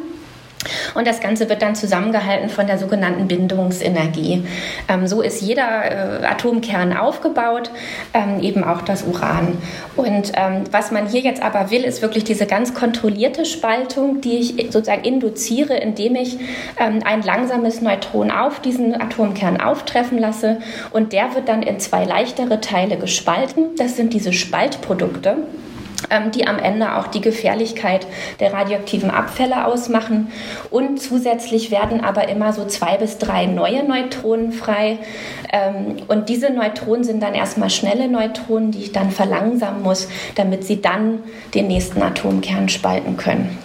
Und 0.94 1.08
das 1.08 1.20
Ganze 1.20 1.50
wird 1.50 1.62
dann 1.62 1.76
zusammengehalten 1.76 2.50
von 2.50 2.68
der 2.68 2.78
sogenannten 2.78 3.28
Bindungsenergie. 3.28 4.46
Ähm, 4.88 5.08
so 5.08 5.22
ist 5.22 5.42
jeder 5.42 6.22
äh, 6.22 6.26
Atomkern 6.26 6.96
aufgebaut, 6.96 7.72
ähm, 8.14 8.40
eben 8.42 8.64
auch 8.64 8.82
das 8.82 9.04
Uran. 9.04 9.58
Und 9.96 10.32
ähm, 10.36 10.64
was 10.72 10.92
man 10.92 11.08
hier 11.08 11.22
jetzt 11.22 11.42
aber 11.42 11.72
will, 11.72 11.84
ist 11.84 12.02
wirklich 12.02 12.24
diese 12.24 12.46
ganz 12.46 12.74
kontrollierte 12.74 13.46
Spaltung, 13.46 14.22
die 14.22 14.38
ich 14.38 14.72
sozusagen 14.72 15.04
induziere, 15.04 15.76
indem 15.76 16.16
ich 16.16 16.38
ähm, 16.80 17.00
ein 17.06 17.22
langsames 17.22 17.82
Neutron 17.82 18.32
auf 18.32 18.60
diesen 18.60 19.00
Atomkern 19.00 19.60
auftreffen 19.60 20.18
lasse. 20.18 20.60
Und 20.92 21.14
der 21.14 21.36
wird 21.36 21.48
dann 21.48 21.64
in 21.64 21.80
zwei 21.80 22.06
leichtere 22.06 22.62
Teile 22.62 22.98
gespalten. 22.98 23.76
Das 23.78 23.96
sind 23.96 24.14
diese 24.14 24.34
Spaltprodukte. 24.34 25.38
Ähm, 26.10 26.32
die 26.32 26.48
am 26.48 26.60
Ende 26.60 26.96
auch 26.96 27.08
die 27.08 27.22
Gefährlichkeit 27.22 28.08
der 28.40 28.54
radioaktiven 28.54 29.10
Abfälle 29.10 29.66
ausmachen. 29.66 30.28
Und 30.70 31.02
zusätzlich 31.02 31.72
werden 31.72 32.04
aber 32.04 32.28
immer 32.28 32.54
so 32.54 32.66
zwei 32.66 32.98
bis 32.98 33.18
drei 33.18 33.46
neue 33.46 33.84
Neutronen 33.84 34.52
frei. 34.52 35.00
Ähm, 35.52 35.98
und 36.08 36.30
diese 36.30 36.52
Neutronen 36.52 37.04
sind 37.04 37.22
dann 37.22 37.34
erstmal 37.34 37.70
schnelle 37.70 38.08
Neutronen, 38.08 38.72
die 38.72 38.80
ich 38.80 38.92
dann 38.92 39.12
verlangsamen 39.12 39.84
muss, 39.84 40.08
damit 40.36 40.66
sie 40.66 40.82
dann 40.82 41.20
den 41.54 41.68
nächsten 41.68 42.02
Atomkern 42.02 42.70
spalten 42.70 43.18
können. 43.18 43.58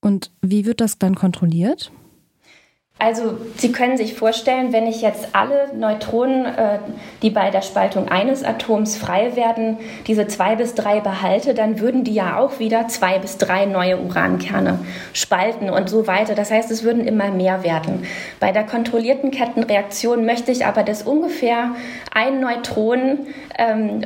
Und 0.00 0.30
wie 0.40 0.66
wird 0.66 0.80
das 0.80 0.98
dann 0.98 1.14
kontrolliert? 1.14 1.92
Also 3.02 3.36
Sie 3.56 3.72
können 3.72 3.96
sich 3.96 4.14
vorstellen, 4.14 4.72
wenn 4.72 4.86
ich 4.86 5.02
jetzt 5.02 5.30
alle 5.32 5.74
Neutronen, 5.74 6.46
äh, 6.46 6.78
die 7.20 7.30
bei 7.30 7.50
der 7.50 7.62
Spaltung 7.62 8.08
eines 8.08 8.44
Atoms 8.44 8.96
frei 8.96 9.34
werden, 9.34 9.78
diese 10.06 10.28
zwei 10.28 10.54
bis 10.54 10.76
drei 10.76 11.00
behalte, 11.00 11.52
dann 11.52 11.80
würden 11.80 12.04
die 12.04 12.14
ja 12.14 12.38
auch 12.38 12.60
wieder 12.60 12.86
zwei 12.86 13.18
bis 13.18 13.38
drei 13.38 13.66
neue 13.66 13.98
Urankerne 13.98 14.78
spalten 15.14 15.68
und 15.68 15.90
so 15.90 16.06
weiter. 16.06 16.36
Das 16.36 16.52
heißt, 16.52 16.70
es 16.70 16.84
würden 16.84 17.04
immer 17.04 17.32
mehr 17.32 17.64
werden. 17.64 18.06
Bei 18.38 18.52
der 18.52 18.62
kontrollierten 18.62 19.32
Kettenreaktion 19.32 20.24
möchte 20.24 20.52
ich 20.52 20.64
aber, 20.64 20.84
dass 20.84 21.02
ungefähr 21.02 21.74
ein 22.14 22.38
Neutron 22.38 23.26
ähm, 23.58 24.02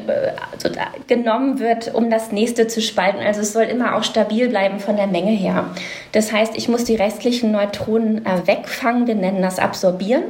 also 0.53 0.71
genommen 1.07 1.59
wird, 1.59 1.95
um 1.95 2.09
das 2.09 2.33
nächste 2.33 2.67
zu 2.67 2.81
spalten. 2.81 3.19
Also 3.21 3.43
es 3.43 3.53
soll 3.53 3.65
immer 3.65 3.95
auch 3.95 4.05
stabil 4.05 4.49
bleiben 4.49 4.81
von 4.81 4.97
der 4.97 5.07
Menge 5.07 5.33
her. 5.33 5.67
Das 6.13 6.33
heißt, 6.33 6.57
ich 6.57 6.71
muss 6.71 6.85
die 6.85 6.97
restlichen 6.97 7.53
Neutronen 7.53 8.25
äh, 8.25 8.47
wegfahren 8.47 8.86
Abfangen, 8.87 9.09
wir 9.09 9.17
nennen 9.17 9.43
das 9.43 9.59
Absorbieren. 9.59 10.23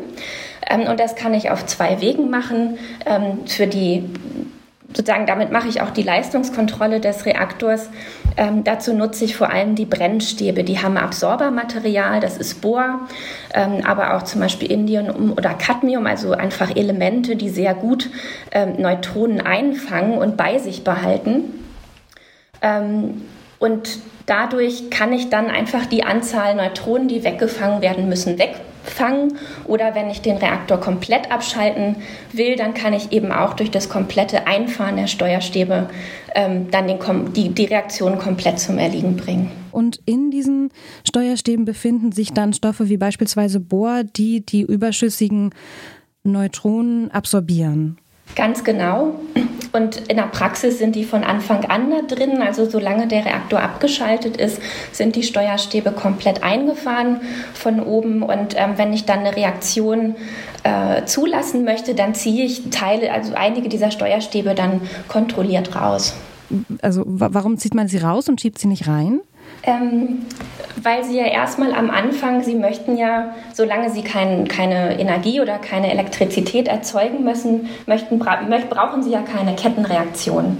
Ähm, 0.69 0.89
und 0.89 0.99
das 0.99 1.15
kann 1.15 1.35
ich 1.35 1.51
auf 1.51 1.67
zwei 1.67 2.01
Wegen 2.01 2.31
machen. 2.31 2.79
Ähm, 3.05 3.47
für 3.47 3.67
die 3.67 4.09
sozusagen 4.95 5.27
damit 5.27 5.53
mache 5.53 5.69
ich 5.69 5.83
auch 5.83 5.91
die 5.91 6.03
Leistungskontrolle 6.03 7.01
des 7.01 7.27
Reaktors. 7.27 7.91
Ähm, 8.39 8.65
dazu 8.65 8.95
nutze 8.95 9.27
ich 9.27 9.37
vor 9.37 9.51
allem 9.51 9.75
die 9.75 9.85
Brennstäbe. 9.85 10.65
Die 10.65 10.79
haben 10.79 10.97
Absorbermaterial, 10.97 12.21
das 12.21 12.39
ist 12.39 12.63
Bohr, 12.63 13.01
ähm, 13.53 13.83
aber 13.85 14.17
auch 14.17 14.23
zum 14.23 14.41
Beispiel 14.41 14.73
Indium 14.73 15.33
oder 15.33 15.53
Cadmium, 15.53 16.07
also 16.07 16.33
einfach 16.33 16.75
Elemente, 16.75 17.37
die 17.37 17.51
sehr 17.51 17.75
gut 17.75 18.09
ähm, 18.53 18.77
Neutronen 18.79 19.43
einfangen 19.43 20.17
und 20.17 20.39
bei 20.39 20.59
sich 20.59 20.83
behalten. 20.83 21.45
Und 23.67 23.99
Dadurch 24.27 24.91
kann 24.91 25.13
ich 25.13 25.31
dann 25.31 25.47
einfach 25.47 25.87
die 25.87 26.03
Anzahl 26.03 26.57
Neutronen, 26.57 27.07
die 27.07 27.23
weggefangen 27.23 27.81
werden 27.81 28.09
müssen, 28.09 28.39
wegfangen. 28.39 29.39
Oder 29.67 29.95
wenn 29.95 30.11
ich 30.11 30.21
den 30.21 30.37
Reaktor 30.37 30.81
komplett 30.81 31.31
abschalten 31.31 31.97
will, 32.33 32.57
dann 32.57 32.75
kann 32.75 32.93
ich 32.93 33.13
eben 33.13 33.31
auch 33.31 33.55
durch 33.55 33.71
das 33.71 33.89
komplette 33.89 34.49
Einfahren 34.49 34.97
der 34.97 35.07
Steuerstäbe 35.07 35.89
ähm, 36.35 36.73
dann 36.73 36.89
den, 36.89 36.99
die, 37.35 37.51
die 37.51 37.67
Reaktion 37.67 38.19
komplett 38.19 38.59
zum 38.59 38.79
Erliegen 38.79 39.17
bringen. 39.17 39.53
Und 39.71 40.01
in 40.07 40.33
diesen 40.33 40.71
Steuerstäben 41.07 41.65
befinden 41.65 42.11
sich 42.11 42.33
dann 42.33 42.53
Stoffe 42.53 42.89
wie 42.89 42.97
beispielsweise 42.97 43.61
Bohr, 43.61 44.03
die 44.03 44.45
die 44.45 44.63
überschüssigen 44.63 45.51
Neutronen 46.25 47.13
absorbieren. 47.13 47.99
Ganz 48.35 48.65
genau. 48.65 49.15
Und 49.73 50.09
in 50.09 50.17
der 50.17 50.25
Praxis 50.25 50.79
sind 50.79 50.97
die 50.97 51.05
von 51.05 51.23
Anfang 51.23 51.67
an 51.67 51.91
da 51.91 52.03
drin. 52.03 52.41
Also 52.41 52.69
solange 52.69 53.07
der 53.07 53.27
Reaktor 53.27 53.61
abgeschaltet 53.61 54.37
ist, 54.39 54.61
sind 54.93 55.17
die 55.17 55.23
Steuerstäbe 55.23 55.93
komplett 55.93 56.43
eingefahren 56.43 57.21
von 57.53 57.81
oben. 57.81 58.23
Und 58.23 58.55
ähm, 58.57 58.73
wenn 58.77 58.93
ich 58.95 59.05
dann 59.05 59.21
eine 59.21 59.37
Reaktion 59.37 60.17
äh, 60.63 61.05
zulassen 61.05 61.65
möchte, 61.65 61.95
dann 61.95 62.15
ziehe 62.15 62.45
ich 62.45 62.71
Teile, 62.71 63.13
also 63.13 63.35
einige 63.35 63.69
dieser 63.69 63.91
Steuerstäbe 63.91 64.55
dann 64.55 64.81
kontrolliert 65.09 65.77
raus. 65.77 66.15
Also 66.81 67.03
warum 67.07 67.59
zieht 67.59 67.75
man 67.75 67.89
sie 67.89 67.99
raus 67.99 68.29
und 68.29 68.41
schiebt 68.41 68.59
sie 68.59 68.69
nicht 68.69 68.89
rein? 68.89 69.21
Ähm, 69.63 70.27
weil 70.83 71.05
sie 71.05 71.17
ja 71.17 71.27
erstmal 71.27 71.73
am 71.73 71.91
Anfang, 71.91 72.43
sie 72.43 72.55
möchten 72.55 72.97
ja, 72.97 73.35
solange 73.53 73.91
sie 73.91 74.03
kein, 74.03 74.47
keine 74.49 74.99
Energie 74.99 75.41
oder 75.41 75.59
keine 75.59 75.91
Elektrizität 75.91 76.69
erzeugen 76.69 77.25
müssen, 77.25 77.69
möchten, 77.87 78.19
bra 78.19 78.41
brauchen 78.69 79.03
sie 79.03 79.11
ja 79.11 79.23
keine 79.23 79.55
Kettenreaktion. 79.55 80.59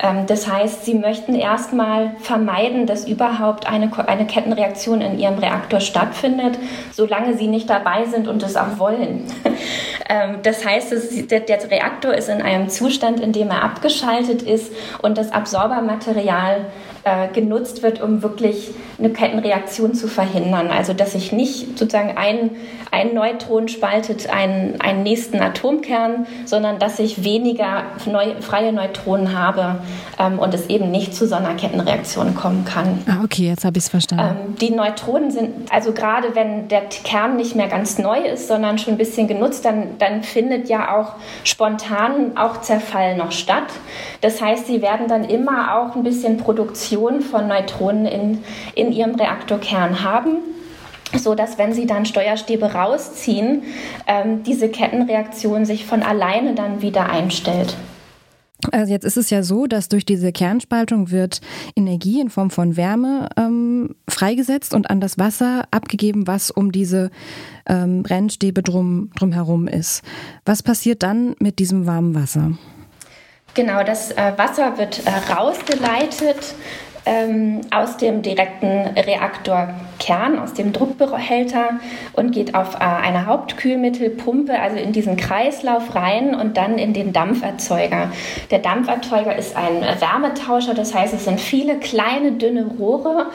Ähm, 0.00 0.26
das 0.26 0.50
heißt, 0.50 0.84
sie 0.84 0.94
möchten 0.94 1.34
erstmal 1.34 2.12
vermeiden, 2.20 2.86
dass 2.86 3.06
überhaupt 3.06 3.66
eine, 3.66 3.90
eine 4.08 4.26
Kettenreaktion 4.26 5.00
in 5.00 5.18
ihrem 5.18 5.38
Reaktor 5.38 5.80
stattfindet, 5.80 6.58
solange 6.92 7.36
sie 7.36 7.46
nicht 7.46 7.70
dabei 7.70 8.04
sind 8.04 8.28
und 8.28 8.42
es 8.42 8.56
auch 8.56 8.78
wollen. 8.78 9.24
Ähm, 10.08 10.36
das 10.44 10.64
heißt, 10.64 11.32
der 11.32 11.70
Reaktor 11.70 12.14
ist 12.14 12.28
in 12.28 12.40
einem 12.40 12.68
Zustand, 12.68 13.18
in 13.18 13.32
dem 13.32 13.48
er 13.48 13.64
abgeschaltet 13.64 14.40
ist 14.40 14.72
und 15.02 15.18
das 15.18 15.32
Absorbermaterial 15.32 16.66
äh, 17.06 17.28
genutzt 17.28 17.84
wird, 17.84 18.02
um 18.02 18.20
wirklich 18.20 18.70
eine 18.98 19.10
Kettenreaktion 19.10 19.94
zu 19.94 20.08
verhindern. 20.08 20.70
Also 20.70 20.92
dass 20.92 21.12
sich 21.12 21.30
nicht 21.30 21.78
sozusagen 21.78 22.16
ein, 22.16 22.50
ein 22.90 23.14
Neutron 23.14 23.68
spaltet 23.68 24.28
einen, 24.28 24.80
einen 24.80 25.04
nächsten 25.04 25.40
Atomkern, 25.40 26.26
sondern 26.46 26.80
dass 26.80 26.98
ich 26.98 27.22
weniger 27.22 27.84
neu, 28.06 28.40
freie 28.40 28.72
Neutronen 28.72 29.38
habe 29.38 29.76
ähm, 30.18 30.40
und 30.40 30.52
es 30.52 30.66
eben 30.66 30.90
nicht 30.90 31.14
zu 31.14 31.28
so 31.28 31.36
einer 31.36 31.54
Kettenreaktion 31.54 32.34
kommen 32.34 32.64
kann. 32.64 33.04
Ah, 33.06 33.22
okay, 33.22 33.50
jetzt 33.50 33.64
habe 33.64 33.78
ich 33.78 33.84
es 33.84 33.90
verstanden. 33.90 34.38
Ähm, 34.48 34.56
die 34.56 34.70
Neutronen 34.70 35.30
sind, 35.30 35.72
also 35.72 35.92
gerade 35.92 36.34
wenn 36.34 36.66
der 36.66 36.82
Kern 37.04 37.36
nicht 37.36 37.54
mehr 37.54 37.68
ganz 37.68 37.98
neu 37.98 38.18
ist, 38.18 38.48
sondern 38.48 38.78
schon 38.78 38.94
ein 38.94 38.98
bisschen 38.98 39.28
genutzt, 39.28 39.64
dann, 39.64 39.96
dann 40.00 40.24
findet 40.24 40.68
ja 40.68 40.96
auch 40.96 41.12
spontan 41.44 42.36
auch 42.36 42.62
Zerfall 42.62 43.16
noch 43.16 43.30
statt. 43.30 43.68
Das 44.22 44.42
heißt, 44.42 44.66
sie 44.66 44.82
werden 44.82 45.06
dann 45.06 45.22
immer 45.22 45.76
auch 45.76 45.94
ein 45.94 46.02
bisschen 46.02 46.38
Produktion 46.38 46.95
Emission 46.96 47.20
von 47.20 47.48
Neutronen 47.48 48.06
in, 48.06 48.38
in 48.74 48.92
ihrem 48.92 49.14
Reaktorkern 49.14 50.02
haben 50.02 50.38
so 51.16 51.36
dass 51.36 51.56
wenn 51.56 51.72
sie 51.72 51.86
dann 51.86 52.04
Steuerstäbe 52.04 52.72
rausziehen, 52.74 53.62
ähm, 54.08 54.42
diese 54.42 54.68
Kettenreaktion 54.68 55.64
sich 55.64 55.86
von 55.86 56.02
alleine 56.02 56.54
dann 56.54 56.82
wieder 56.82 57.08
einstellt. 57.08 57.76
Also 58.72 58.92
jetzt 58.92 59.04
ist 59.04 59.16
es 59.16 59.30
ja 59.30 59.44
so, 59.44 59.68
dass 59.68 59.88
durch 59.88 60.04
diese 60.04 60.32
Kernspaltung 60.32 61.12
wird 61.12 61.40
Energie 61.76 62.20
in 62.20 62.28
Form 62.28 62.50
von 62.50 62.76
Wärme 62.76 63.28
ähm, 63.36 63.94
freigesetzt 64.08 64.74
und 64.74 64.90
an 64.90 65.00
das 65.00 65.16
Wasser 65.16 65.68
abgegeben, 65.70 66.26
was 66.26 66.50
um 66.50 66.72
diese 66.72 67.12
ähm, 67.66 68.02
Brennstäbe 68.02 68.64
drum, 68.64 69.10
drumherum 69.16 69.68
ist. 69.68 70.02
Was 70.44 70.64
passiert 70.64 71.04
dann 71.04 71.36
mit 71.38 71.60
diesem 71.60 71.86
warmen 71.86 72.16
Wasser? 72.16 72.58
Genau, 73.56 73.82
das 73.84 74.10
äh, 74.10 74.32
Wasser 74.36 74.76
wird 74.76 75.00
äh, 75.06 75.32
rausgeleitet 75.32 76.54
ähm, 77.06 77.60
aus 77.70 77.96
dem 77.96 78.22
direkten 78.22 78.96
Reaktorkern, 79.96 80.38
aus 80.38 80.54
dem 80.54 80.72
Druckbehälter 80.72 81.80
und 82.12 82.32
geht 82.32 82.54
auf 82.54 82.74
äh, 82.74 82.78
eine 82.78 83.26
Hauptkühlmittelpumpe, 83.26 84.58
also 84.58 84.76
in 84.76 84.92
diesen 84.92 85.16
Kreislauf 85.16 85.94
rein 85.94 86.34
und 86.34 86.56
dann 86.56 86.78
in 86.78 86.92
den 86.92 87.12
Dampferzeuger. 87.12 88.10
Der 88.50 88.58
Dampferzeuger 88.58 89.36
ist 89.36 89.56
ein 89.56 89.82
Wärmetauscher, 90.00 90.74
das 90.74 90.94
heißt, 90.94 91.14
es 91.14 91.24
sind 91.24 91.40
viele 91.40 91.76
kleine, 91.78 92.32
dünne 92.32 92.66
Rohre, 92.78 93.26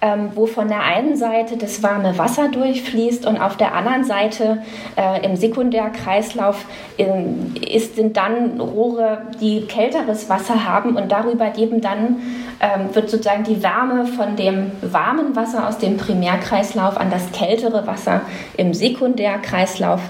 ähm, 0.00 0.30
wo 0.34 0.46
von 0.46 0.68
der 0.68 0.82
einen 0.82 1.16
Seite 1.16 1.56
das 1.56 1.82
warme 1.82 2.16
Wasser 2.18 2.48
durchfließt 2.48 3.26
und 3.26 3.38
auf 3.38 3.56
der 3.56 3.74
anderen 3.74 4.04
Seite 4.04 4.62
äh, 4.96 5.24
im 5.24 5.36
Sekundärkreislauf 5.36 6.64
in, 6.96 7.54
ist, 7.56 7.96
sind 7.96 8.16
dann 8.16 8.60
Rohre, 8.60 9.22
die 9.40 9.62
kälteres 9.62 10.28
Wasser 10.28 10.64
haben 10.64 10.96
und 10.96 11.10
darüber 11.10 11.56
eben 11.56 11.80
dann 11.80 12.16
ähm, 12.60 12.94
wird 12.94 13.10
sozusagen 13.10 13.44
die 13.44 13.62
Wärme 13.62 14.06
von 14.06 14.36
dem 14.36 14.72
warmen 14.82 15.34
Wasser 15.34 15.66
aus 15.66 15.78
dem 15.78 15.96
Primärkreislauf 16.10 16.96
an 16.96 17.08
das 17.10 17.30
kältere 17.30 17.86
Wasser 17.86 18.22
im 18.56 18.74
Sekundärkreislauf 18.74 20.00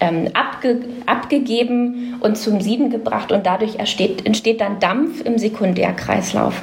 ähm, 0.00 0.30
abge 0.32 0.80
abgegeben 1.04 2.16
und 2.20 2.38
zum 2.38 2.62
Sieden 2.62 2.88
gebracht 2.88 3.30
und 3.30 3.44
dadurch 3.44 3.76
entsteht, 3.76 4.24
entsteht 4.24 4.62
dann 4.62 4.80
Dampf 4.80 5.20
im 5.20 5.36
Sekundärkreislauf. 5.36 6.62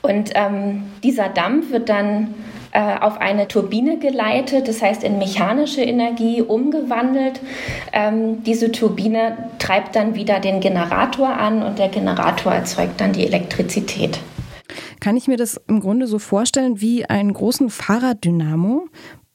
Und 0.00 0.30
ähm, 0.34 0.84
dieser 1.02 1.28
Dampf 1.28 1.72
wird 1.72 1.90
dann 1.90 2.34
äh, 2.72 2.98
auf 2.98 3.20
eine 3.20 3.48
Turbine 3.48 3.98
geleitet, 3.98 4.66
das 4.66 4.80
heißt 4.80 5.04
in 5.04 5.18
mechanische 5.18 5.82
Energie 5.82 6.40
umgewandelt. 6.40 7.40
Ähm, 7.92 8.42
diese 8.44 8.72
Turbine 8.72 9.36
treibt 9.58 9.94
dann 9.94 10.14
wieder 10.14 10.40
den 10.40 10.60
Generator 10.60 11.28
an 11.28 11.62
und 11.62 11.78
der 11.78 11.88
Generator 11.88 12.54
erzeugt 12.54 12.98
dann 12.98 13.12
die 13.12 13.26
Elektrizität. 13.26 14.20
Kann 15.00 15.16
ich 15.16 15.28
mir 15.28 15.36
das 15.36 15.60
im 15.66 15.80
Grunde 15.80 16.06
so 16.06 16.18
vorstellen 16.18 16.80
wie 16.80 17.06
einen 17.06 17.32
großen 17.32 17.70
Fahrraddynamo, 17.70 18.86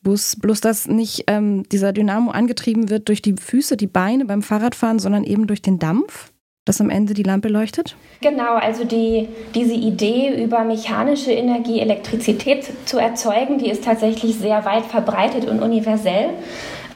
bloß, 0.04 0.38
bloß 0.40 0.62
dass 0.62 0.88
nicht 0.88 1.26
ähm, 1.28 1.64
dieser 1.70 1.92
Dynamo 1.92 2.32
angetrieben 2.32 2.90
wird 2.90 3.10
durch 3.10 3.22
die 3.22 3.34
Füße, 3.34 3.76
die 3.76 3.88
Beine 3.88 4.26
beim 4.26 4.42
Fahrradfahren, 4.42 5.00
sondern 5.00 5.24
eben 5.24 5.48
durch 5.48 5.62
den 5.62 5.80
Dampf? 5.80 6.32
dass 6.66 6.82
am 6.82 6.90
Ende 6.90 7.14
die 7.14 7.24
Lampe 7.24 7.48
leuchtet? 7.48 7.96
Genau, 8.22 8.56
also 8.56 8.84
die, 8.86 9.30
diese 9.54 9.76
Idee 9.76 10.44
über 10.44 10.64
mechanische 10.64 11.32
Energie, 11.32 11.80
Elektrizität 11.80 12.66
zu 12.86 12.98
erzeugen, 12.98 13.60
die 13.60 13.70
ist 13.70 13.84
tatsächlich 13.84 14.36
sehr 14.36 14.66
weit 14.66 14.86
verbreitet 14.86 15.48
und 15.48 15.62
universell. 15.62 16.32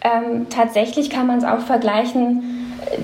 Ähm, 0.02 0.48
tatsächlich 0.50 1.12
kann 1.12 1.28
man 1.28 1.38
es 1.38 1.44
auch 1.44 1.60
vergleichen 1.60 2.59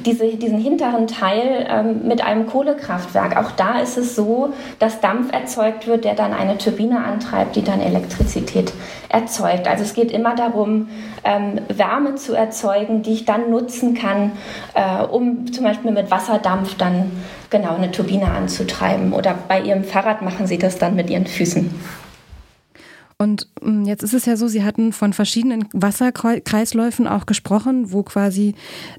diese, 0.05 0.27
diesen 0.27 0.59
hinteren 0.59 1.07
Teil 1.07 1.67
ähm, 1.69 2.07
mit 2.07 2.23
einem 2.23 2.45
Kohlekraftwerk. 2.47 3.37
Auch 3.37 3.51
da 3.51 3.79
ist 3.79 3.97
es 3.97 4.15
so, 4.15 4.53
dass 4.79 5.01
Dampf 5.01 5.31
erzeugt 5.31 5.87
wird, 5.87 6.05
der 6.05 6.15
dann 6.15 6.33
eine 6.33 6.57
Turbine 6.57 7.03
antreibt, 7.03 7.55
die 7.55 7.63
dann 7.63 7.81
Elektrizität 7.81 8.73
erzeugt. 9.09 9.67
Also 9.67 9.83
es 9.83 9.93
geht 9.93 10.11
immer 10.11 10.35
darum, 10.35 10.89
ähm, 11.23 11.61
Wärme 11.69 12.15
zu 12.15 12.33
erzeugen, 12.33 13.01
die 13.01 13.13
ich 13.13 13.25
dann 13.25 13.49
nutzen 13.49 13.93
kann, 13.93 14.31
äh, 14.73 15.03
um 15.03 15.51
zum 15.51 15.63
Beispiel 15.63 15.91
mit 15.91 16.11
Wasserdampf 16.11 16.75
dann 16.75 17.11
genau 17.49 17.75
eine 17.75 17.91
Turbine 17.91 18.31
anzutreiben. 18.31 19.13
Oder 19.13 19.35
bei 19.47 19.61
Ihrem 19.61 19.83
Fahrrad 19.83 20.21
machen 20.21 20.47
Sie 20.47 20.57
das 20.57 20.77
dann 20.77 20.95
mit 20.95 21.09
Ihren 21.09 21.25
Füßen. 21.25 21.73
Und 23.17 23.47
mm, 23.61 23.85
jetzt 23.85 24.03
ist 24.03 24.13
es 24.13 24.25
ja 24.25 24.35
so, 24.35 24.47
Sie 24.47 24.63
hatten 24.63 24.93
von 24.93 25.13
verschiedenen 25.13 25.67
Wasserkreisläufen 25.73 27.07
auch 27.07 27.25
gesprochen, 27.25 27.91
wo 27.91 28.03
quasi 28.03 28.55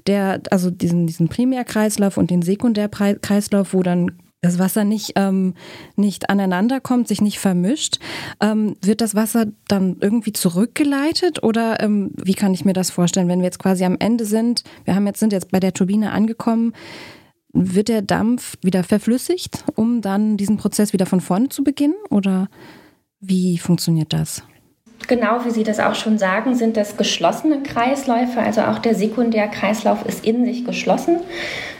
der, 0.07 0.41
also 0.49 0.71
diesen, 0.71 1.07
diesen 1.07 1.27
Primärkreislauf 1.27 2.17
und 2.17 2.31
den 2.31 2.41
Sekundärkreislauf, 2.41 3.73
wo 3.73 3.83
dann 3.83 4.11
das 4.41 4.59
Wasser 4.59 4.83
nicht, 4.83 5.13
ähm, 5.15 5.55
nicht 5.95 6.29
aneinander 6.29 6.79
kommt, 6.79 7.07
sich 7.07 7.21
nicht 7.21 7.39
vermischt. 7.39 7.99
Ähm, 8.39 8.75
wird 8.81 9.01
das 9.01 9.15
Wasser 9.15 9.47
dann 9.67 9.97
irgendwie 9.99 10.33
zurückgeleitet 10.33 11.43
oder 11.43 11.81
ähm, 11.81 12.11
wie 12.15 12.35
kann 12.35 12.53
ich 12.53 12.63
mir 12.63 12.73
das 12.73 12.91
vorstellen, 12.91 13.27
wenn 13.27 13.39
wir 13.39 13.45
jetzt 13.45 13.59
quasi 13.59 13.83
am 13.83 13.97
Ende 13.99 14.25
sind? 14.25 14.63
Wir 14.85 14.95
haben 14.95 15.07
jetzt, 15.07 15.19
sind 15.19 15.33
jetzt 15.33 15.51
bei 15.51 15.59
der 15.59 15.73
Turbine 15.73 16.11
angekommen. 16.11 16.73
Wird 17.53 17.87
der 17.87 18.03
Dampf 18.03 18.55
wieder 18.61 18.83
verflüssigt, 18.83 19.63
um 19.75 20.01
dann 20.01 20.37
diesen 20.37 20.57
Prozess 20.57 20.93
wieder 20.93 21.07
von 21.07 21.21
vorne 21.21 21.49
zu 21.49 21.63
beginnen? 21.63 21.95
Oder 22.11 22.49
wie 23.19 23.57
funktioniert 23.57 24.13
das? 24.13 24.43
Genau 25.07 25.45
wie 25.45 25.51
Sie 25.51 25.63
das 25.63 25.79
auch 25.79 25.95
schon 25.95 26.17
sagen, 26.17 26.55
sind 26.55 26.75
das 26.75 26.97
geschlossene 26.97 27.63
Kreisläufe. 27.63 28.39
Also 28.39 28.61
auch 28.61 28.79
der 28.79 28.95
Sekundärkreislauf 28.95 30.05
ist 30.05 30.25
in 30.25 30.45
sich 30.45 30.65
geschlossen. 30.65 31.19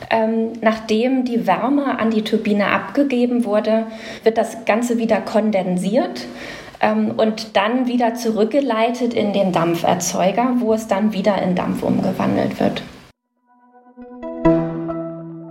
Ähm, 0.09 0.53
nachdem 0.61 1.25
die 1.25 1.45
Wärme 1.45 1.99
an 1.99 2.11
die 2.11 2.23
Turbine 2.23 2.67
abgegeben 2.67 3.43
wurde, 3.43 3.87
wird 4.23 4.37
das 4.37 4.65
Ganze 4.65 4.97
wieder 4.97 5.19
kondensiert 5.19 6.25
ähm, 6.79 7.11
und 7.17 7.57
dann 7.57 7.87
wieder 7.87 8.13
zurückgeleitet 8.13 9.13
in 9.13 9.33
den 9.33 9.51
Dampferzeuger, 9.51 10.55
wo 10.59 10.73
es 10.73 10.87
dann 10.87 11.11
wieder 11.11 11.41
in 11.41 11.55
Dampf 11.55 11.83
umgewandelt 11.83 12.59
wird. 12.59 12.81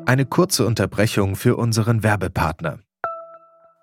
Eine 0.07 0.25
kurze 0.25 0.65
Unterbrechung 0.65 1.37
für 1.37 1.57
unseren 1.57 2.03
Werbepartner. 2.03 2.79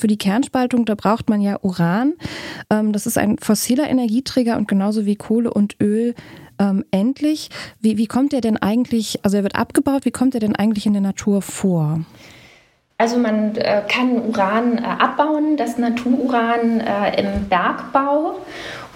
Für 0.00 0.06
die 0.06 0.16
Kernspaltung, 0.16 0.86
da 0.86 0.94
braucht 0.94 1.28
man 1.28 1.42
ja 1.42 1.58
Uran. 1.60 2.14
Ähm, 2.70 2.94
das 2.94 3.06
ist 3.06 3.18
ein 3.18 3.36
fossiler 3.36 3.86
Energieträger 3.90 4.56
und 4.56 4.66
genauso 4.66 5.04
wie 5.04 5.14
Kohle 5.14 5.52
und 5.52 5.76
Öl 5.78 6.14
ähm, 6.58 6.86
endlich. 6.90 7.50
Wie, 7.80 7.98
wie 7.98 8.06
kommt 8.06 8.32
der 8.32 8.40
denn 8.40 8.56
eigentlich, 8.56 9.20
also 9.24 9.36
er 9.36 9.42
wird 9.42 9.56
abgebaut, 9.56 10.06
wie 10.06 10.10
kommt 10.10 10.32
er 10.32 10.40
denn 10.40 10.56
eigentlich 10.56 10.86
in 10.86 10.94
der 10.94 11.02
Natur 11.02 11.42
vor? 11.42 12.00
Also 12.96 13.18
man 13.18 13.56
äh, 13.56 13.82
kann 13.88 14.22
Uran 14.22 14.78
äh, 14.78 14.82
abbauen, 14.82 15.58
das 15.58 15.76
Natururan 15.76 16.80
äh, 16.80 17.20
im 17.20 17.48
Bergbau. 17.50 18.36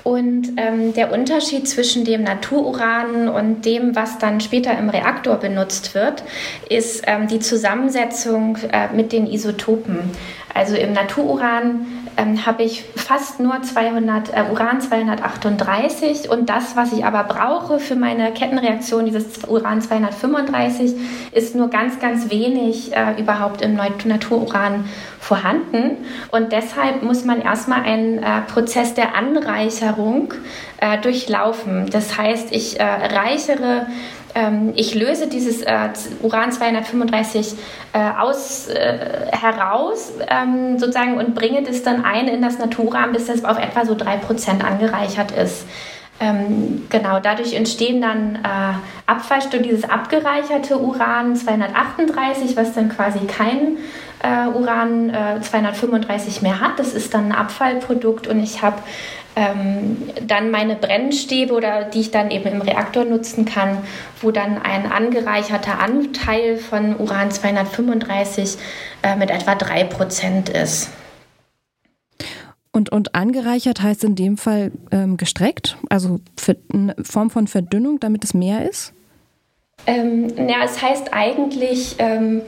Und 0.05 0.53
ähm, 0.59 0.93
der 0.93 1.13
Unterschied 1.13 1.67
zwischen 1.67 2.05
dem 2.05 2.23
Natururan 2.23 3.29
und 3.31 3.65
dem, 3.65 3.97
was 3.97 4.19
dann 4.19 4.41
später 4.41 4.79
im 4.79 4.91
Reaktor 4.91 5.37
benutzt 5.37 5.95
wird, 5.95 6.23
ist 6.69 7.05
ähm, 7.07 7.27
die 7.27 7.41
Zusammensetzung 7.41 8.59
äh, 8.71 8.93
mit 8.95 9.13
den 9.13 9.27
Isotopen. 9.27 10.11
Also 10.53 10.77
im 10.77 10.93
Natururan 10.93 11.87
ähm, 12.17 12.47
habe 12.47 12.63
ich 12.63 12.85
fast 12.97 13.41
nur 13.41 13.63
200, 13.63 14.31
äh, 14.31 14.45
Uran 14.51 14.81
238 14.81 16.31
und 16.31 16.49
das, 16.49 16.77
was 16.77 16.93
ich 16.93 17.05
aber 17.05 17.25
brauche 17.25 17.79
für 17.79 17.97
meine 17.97 18.33
Kettenreaktion, 18.33 19.05
dieses 19.05 19.45
Uran 19.47 19.81
235, 19.81 20.95
ist 21.33 21.55
nur 21.55 21.69
ganz, 21.69 21.99
ganz 21.99 22.31
wenig 22.31 22.95
äh, 22.95 23.21
überhaupt 23.21 23.63
im 23.63 23.75
Natururan 23.75 24.85
vorhanden. 25.19 26.05
Und 26.31 26.53
deshalb 26.53 27.03
muss 27.03 27.25
man 27.25 27.41
erstmal 27.41 27.83
einen 27.83 28.19
äh, 28.19 28.43
Prozess 28.43 28.95
der 28.95 29.17
Anreicherung 29.17 30.35
äh, 30.79 30.99
durchlaufen. 30.99 31.89
Das 31.91 32.19
heißt, 32.19 32.53
ich 32.53 32.79
äh, 32.79 32.85
reichere 32.85 33.87
ähm, 34.35 34.73
ich 34.75 34.95
löse 34.95 35.29
dieses 35.29 35.63
äh, 35.63 35.91
Uran 36.23 36.53
235 36.53 37.55
äh, 37.93 37.99
aus, 38.19 38.69
äh, 38.69 39.29
heraus 39.33 40.13
ähm, 40.29 40.79
sozusagen 40.79 41.17
und 41.19 41.35
bringe 41.35 41.63
das 41.63 41.83
dann 41.83 42.05
ein 42.05 42.29
in 42.29 42.43
das 42.43 42.59
Natururan, 42.59 43.13
bis 43.13 43.27
das 43.27 43.45
auf 43.45 43.59
etwa 43.59 43.85
so 43.85 43.95
3% 43.95 44.63
angereichert 44.63 45.31
ist. 45.31 45.67
Ähm, 46.21 46.87
genau, 46.91 47.19
dadurch 47.19 47.55
entstehen 47.55 48.01
dann 48.01 48.37
äh, 48.37 48.75
Abfallstücke, 49.07 49.65
dieses 49.65 49.85
abgereicherte 49.85 50.79
Uran 50.79 51.35
238, 51.35 52.57
was 52.57 52.73
dann 52.73 52.89
quasi 52.89 53.21
kein 53.27 53.79
äh, 54.23 54.49
Uran 54.49 55.11
äh, 55.11 55.41
235 55.41 56.41
mehr 56.43 56.61
hat. 56.61 56.79
Das 56.79 56.95
ist 56.95 57.15
dann 57.15 57.27
ein 57.27 57.33
Abfallprodukt 57.33 58.29
und 58.29 58.41
ich 58.41 58.63
habe 58.63 58.77
ähm, 59.37 59.97
dann 60.27 60.51
meine 60.51 60.77
Brennstäbe 60.77 61.53
oder 61.53 61.85
die 61.85 62.01
ich 62.01 62.11
dann 62.11 62.31
eben 62.31 62.49
im 62.49 62.61
Reaktor 62.61 63.05
nutzen 63.05 63.45
kann, 63.45 63.79
wo 64.21 64.31
dann 64.31 64.61
ein 64.63 64.91
angereicherter 64.91 65.79
Anteil 65.79 66.57
von 66.57 66.97
Uran 66.97 67.31
235 67.31 68.57
äh, 69.03 69.17
mit 69.17 69.31
etwa 69.31 69.53
3% 69.53 70.51
ist. 70.51 70.91
Und, 72.71 72.91
und 72.91 73.15
angereichert 73.15 73.83
heißt 73.83 74.03
in 74.03 74.17
dem 74.17 74.37
Fall 74.37 74.73
ähm, 74.91 75.17
gestreckt, 75.17 75.77
also 75.91 76.19
für, 76.37 76.57
eine 76.73 76.97
Form 77.03 77.31
von 77.31 77.47
Verdünnung, 77.47 78.01
damit 78.01 78.25
es 78.25 78.35
mehr 78.35 78.69
ist? 78.69 78.93
Ähm, 79.87 80.29
ja, 80.37 80.65
es 80.65 80.83
heißt 80.83 81.13
eigentlich 81.13 81.97
ähm, 81.99 82.43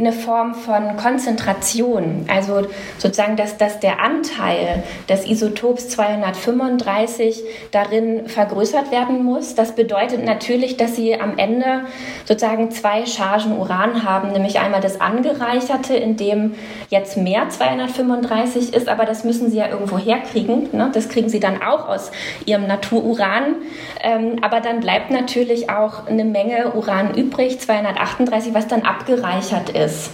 eine 0.00 0.12
Form 0.12 0.54
von 0.54 0.96
Konzentration. 0.96 2.24
Also 2.28 2.66
sozusagen, 2.98 3.36
dass, 3.36 3.58
dass 3.58 3.80
der 3.80 4.02
Anteil 4.02 4.82
des 5.08 5.26
Isotops 5.26 5.90
235 5.90 7.42
darin 7.70 8.26
vergrößert 8.26 8.90
werden 8.90 9.24
muss. 9.24 9.54
Das 9.54 9.74
bedeutet 9.74 10.24
natürlich, 10.24 10.76
dass 10.76 10.96
Sie 10.96 11.20
am 11.20 11.38
Ende 11.38 11.82
sozusagen 12.24 12.70
zwei 12.70 13.04
Chargen 13.04 13.58
Uran 13.58 14.04
haben, 14.04 14.32
nämlich 14.32 14.58
einmal 14.58 14.80
das 14.80 15.00
angereicherte, 15.00 15.94
in 15.94 16.16
dem 16.16 16.54
jetzt 16.88 17.16
mehr 17.16 17.48
235 17.48 18.74
ist, 18.74 18.88
aber 18.88 19.04
das 19.04 19.24
müssen 19.24 19.50
Sie 19.50 19.58
ja 19.58 19.68
irgendwo 19.68 19.98
herkriegen. 19.98 20.68
Ne? 20.72 20.90
Das 20.92 21.08
kriegen 21.08 21.28
Sie 21.28 21.40
dann 21.40 21.62
auch 21.62 21.88
aus 21.88 22.10
Ihrem 22.46 22.66
Natururan. 22.66 23.56
Ähm, 24.02 24.36
aber 24.40 24.60
dann 24.60 24.80
bleibt 24.80 25.10
natürlich 25.10 25.68
auch 25.68 26.06
eine 26.06 26.24
Menge 26.24 26.72
Uran 26.72 27.14
übrig, 27.14 27.60
238, 27.60 28.54
was 28.54 28.66
dann 28.66 28.82
abgereichert 28.82 29.70
ist 29.70 29.89
ist. 29.90 30.10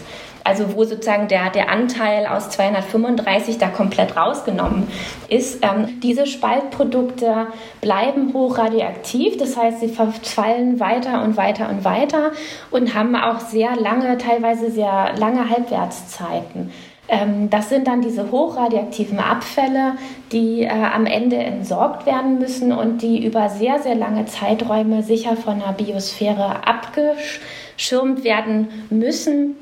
Also 0.46 0.76
wo 0.76 0.84
sozusagen 0.84 1.26
der, 1.26 1.50
der 1.50 1.70
Anteil 1.70 2.24
aus 2.24 2.50
235 2.50 3.58
da 3.58 3.66
komplett 3.66 4.16
rausgenommen 4.16 4.86
ist. 5.28 5.58
Ähm, 5.62 5.98
diese 6.00 6.28
Spaltprodukte 6.28 7.48
bleiben 7.80 8.32
hochradioaktiv, 8.32 9.38
das 9.38 9.56
heißt, 9.56 9.80
sie 9.80 9.88
verfallen 9.88 10.78
weiter 10.78 11.24
und 11.24 11.36
weiter 11.36 11.68
und 11.68 11.84
weiter 11.84 12.30
und 12.70 12.94
haben 12.94 13.16
auch 13.16 13.40
sehr 13.40 13.74
lange, 13.74 14.18
teilweise 14.18 14.70
sehr 14.70 15.14
lange 15.16 15.50
Halbwertszeiten. 15.50 16.70
Ähm, 17.08 17.50
das 17.50 17.68
sind 17.68 17.88
dann 17.88 18.00
diese 18.00 18.30
hochradioaktiven 18.30 19.18
Abfälle, 19.18 19.94
die 20.30 20.62
äh, 20.62 20.68
am 20.68 21.06
Ende 21.06 21.38
entsorgt 21.38 22.06
werden 22.06 22.38
müssen 22.38 22.70
und 22.70 23.02
die 23.02 23.26
über 23.26 23.48
sehr, 23.48 23.80
sehr 23.80 23.96
lange 23.96 24.26
Zeiträume 24.26 25.02
sicher 25.02 25.36
von 25.36 25.58
der 25.58 25.72
Biosphäre 25.72 26.64
abgeschirmt 26.68 28.22
werden 28.22 28.68
müssen 28.90 29.56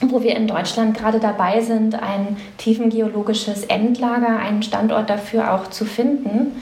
wo 0.00 0.22
wir 0.22 0.36
in 0.36 0.46
Deutschland 0.46 0.96
gerade 0.96 1.20
dabei 1.20 1.60
sind, 1.60 1.94
ein 1.94 2.36
tiefengeologisches 2.58 3.64
Endlager, 3.64 4.38
einen 4.38 4.62
Standort 4.62 5.10
dafür 5.10 5.54
auch 5.54 5.68
zu 5.68 5.84
finden, 5.84 6.52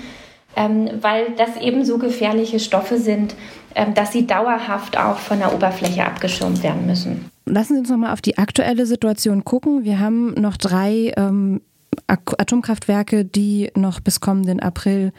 ähm, 0.57 0.90
weil 1.01 1.27
das 1.37 1.57
eben 1.61 1.85
so 1.85 1.98
gefährliche 1.98 2.59
Stoffe 2.59 2.98
sind, 2.98 3.35
ähm, 3.74 3.94
dass 3.94 4.12
sie 4.12 4.27
dauerhaft 4.27 4.98
auch 4.98 5.18
von 5.18 5.38
der 5.38 5.55
Oberfläche 5.55 6.05
abgeschirmt 6.05 6.62
werden 6.62 6.87
müssen. 6.87 7.31
Lassen 7.46 7.74
Sie 7.74 7.81
uns 7.81 7.90
nochmal 7.90 8.12
auf 8.12 8.20
die 8.20 8.37
aktuelle 8.38 8.85
Situation 8.85 9.44
gucken. 9.44 9.85
Wir 9.85 10.01
haben 10.01 10.35
noch 10.35 10.57
drei 10.57 11.12
ähm, 11.16 11.61
Atomkraftwerke, 12.07 13.25
die 13.25 13.71
noch 13.75 14.01
bis 14.01 14.21
kommenden 14.21 14.61
April 14.61 15.13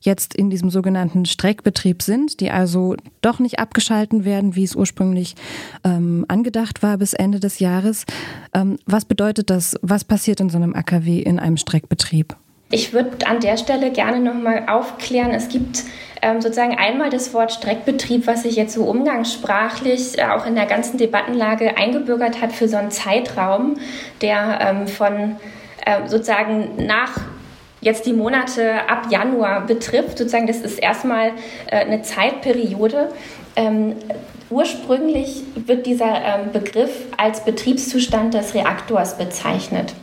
jetzt 0.00 0.34
in 0.34 0.50
diesem 0.50 0.70
sogenannten 0.70 1.24
Streckbetrieb 1.24 2.02
sind, 2.02 2.40
die 2.40 2.50
also 2.50 2.96
doch 3.22 3.38
nicht 3.38 3.58
abgeschalten 3.58 4.24
werden, 4.24 4.54
wie 4.54 4.64
es 4.64 4.76
ursprünglich 4.76 5.34
ähm, 5.84 6.24
angedacht 6.28 6.82
war 6.82 6.98
bis 6.98 7.14
Ende 7.14 7.40
des 7.40 7.58
Jahres. 7.58 8.04
Ähm, 8.54 8.78
was 8.86 9.04
bedeutet 9.04 9.50
das? 9.50 9.76
Was 9.82 10.04
passiert 10.04 10.40
in 10.40 10.50
so 10.50 10.58
einem 10.58 10.74
AKW 10.74 11.20
in 11.20 11.38
einem 11.38 11.56
Streckbetrieb? 11.56 12.36
Ich 12.70 12.92
würde 12.92 13.26
an 13.26 13.40
der 13.40 13.56
Stelle 13.56 13.92
gerne 13.92 14.20
nochmal 14.20 14.66
aufklären. 14.68 15.30
Es 15.30 15.48
gibt 15.48 15.84
ähm, 16.22 16.40
sozusagen 16.40 16.76
einmal 16.76 17.10
das 17.10 17.34
Wort 17.34 17.52
Streckbetrieb, 17.52 18.26
was 18.26 18.42
sich 18.42 18.56
jetzt 18.56 18.74
so 18.74 18.84
umgangssprachlich 18.84 20.18
äh, 20.18 20.24
auch 20.24 20.46
in 20.46 20.54
der 20.54 20.66
ganzen 20.66 20.98
Debattenlage 20.98 21.76
eingebürgert 21.76 22.40
hat 22.40 22.52
für 22.52 22.66
so 22.66 22.76
einen 22.76 22.90
Zeitraum, 22.90 23.76
der 24.22 24.58
ähm, 24.60 24.88
von 24.88 25.36
äh, 25.84 26.08
sozusagen 26.08 26.86
nach 26.86 27.20
jetzt 27.84 28.06
die 28.06 28.14
Monate 28.14 28.88
ab 28.88 29.08
Januar 29.10 29.66
betrifft. 29.66 30.18
Sozusagen, 30.18 30.46
das 30.46 30.58
ist 30.58 30.78
erstmal 30.78 31.32
äh, 31.66 31.76
eine 31.76 32.02
Zeitperiode. 32.02 33.10
Ähm, 33.56 33.94
ursprünglich 34.50 35.42
wird 35.54 35.86
dieser 35.86 36.22
ähm, 36.24 36.52
Begriff 36.52 36.90
als 37.16 37.44
Betriebszustand 37.44 38.34
des 38.34 38.54
Reaktors 38.54 39.18
bezeichnet. 39.18 39.94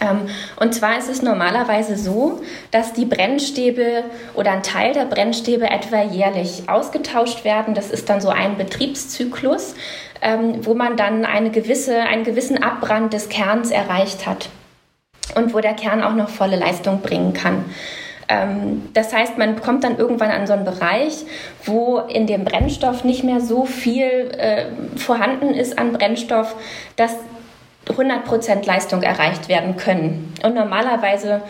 Ähm, 0.00 0.22
und 0.58 0.74
zwar 0.74 0.98
ist 0.98 1.10
es 1.10 1.22
normalerweise 1.22 1.96
so, 1.96 2.40
dass 2.70 2.94
die 2.94 3.04
Brennstäbe 3.04 4.04
oder 4.34 4.52
ein 4.52 4.62
Teil 4.62 4.94
der 4.94 5.04
Brennstäbe 5.04 5.68
etwa 5.70 6.02
jährlich 6.02 6.68
ausgetauscht 6.68 7.44
werden. 7.44 7.74
Das 7.74 7.90
ist 7.90 8.08
dann 8.08 8.20
so 8.20 8.30
ein 8.30 8.56
Betriebszyklus, 8.56 9.74
wo 10.62 10.72
man 10.72 10.96
dann 10.96 11.26
eine 11.26 11.50
gewisse, 11.50 11.98
einen 11.98 12.24
gewissen 12.24 12.62
Abbrand 12.62 13.12
des 13.12 13.28
Kerns 13.28 13.70
erreicht 13.70 14.26
hat 14.26 14.48
und 15.34 15.54
wo 15.54 15.60
der 15.60 15.74
Kern 15.74 16.02
auch 16.02 16.14
noch 16.14 16.28
volle 16.28 16.56
Leistung 16.56 17.00
bringen 17.00 17.32
kann. 17.32 17.64
Ähm, 18.28 18.88
das 18.94 19.12
heißt, 19.12 19.38
man 19.38 19.60
kommt 19.60 19.84
dann 19.84 19.98
irgendwann 19.98 20.30
an 20.30 20.46
so 20.46 20.52
einen 20.52 20.64
Bereich, 20.64 21.24
wo 21.64 21.98
in 21.98 22.26
dem 22.26 22.44
Brennstoff 22.44 23.04
nicht 23.04 23.24
mehr 23.24 23.40
so 23.40 23.64
viel 23.64 24.30
äh, 24.38 24.66
vorhanden 24.96 25.54
ist 25.54 25.78
an 25.78 25.92
Brennstoff, 25.92 26.54
dass 26.96 27.16
100% 27.88 28.64
Leistung 28.64 29.02
erreicht 29.02 29.48
werden 29.48 29.76
können. 29.76 30.32
Und 30.42 30.54
normalerweise 30.54 31.42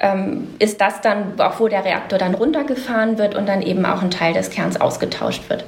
ähm, 0.00 0.54
ist 0.58 0.80
das 0.80 1.00
dann 1.02 1.38
auch, 1.38 1.60
wo 1.60 1.68
der 1.68 1.84
Reaktor 1.84 2.18
dann 2.18 2.34
runtergefahren 2.34 3.18
wird 3.18 3.34
und 3.34 3.46
dann 3.46 3.60
eben 3.60 3.84
auch 3.84 4.02
ein 4.02 4.10
Teil 4.10 4.32
des 4.32 4.50
Kerns 4.50 4.80
ausgetauscht 4.80 5.50
wird. 5.50 5.64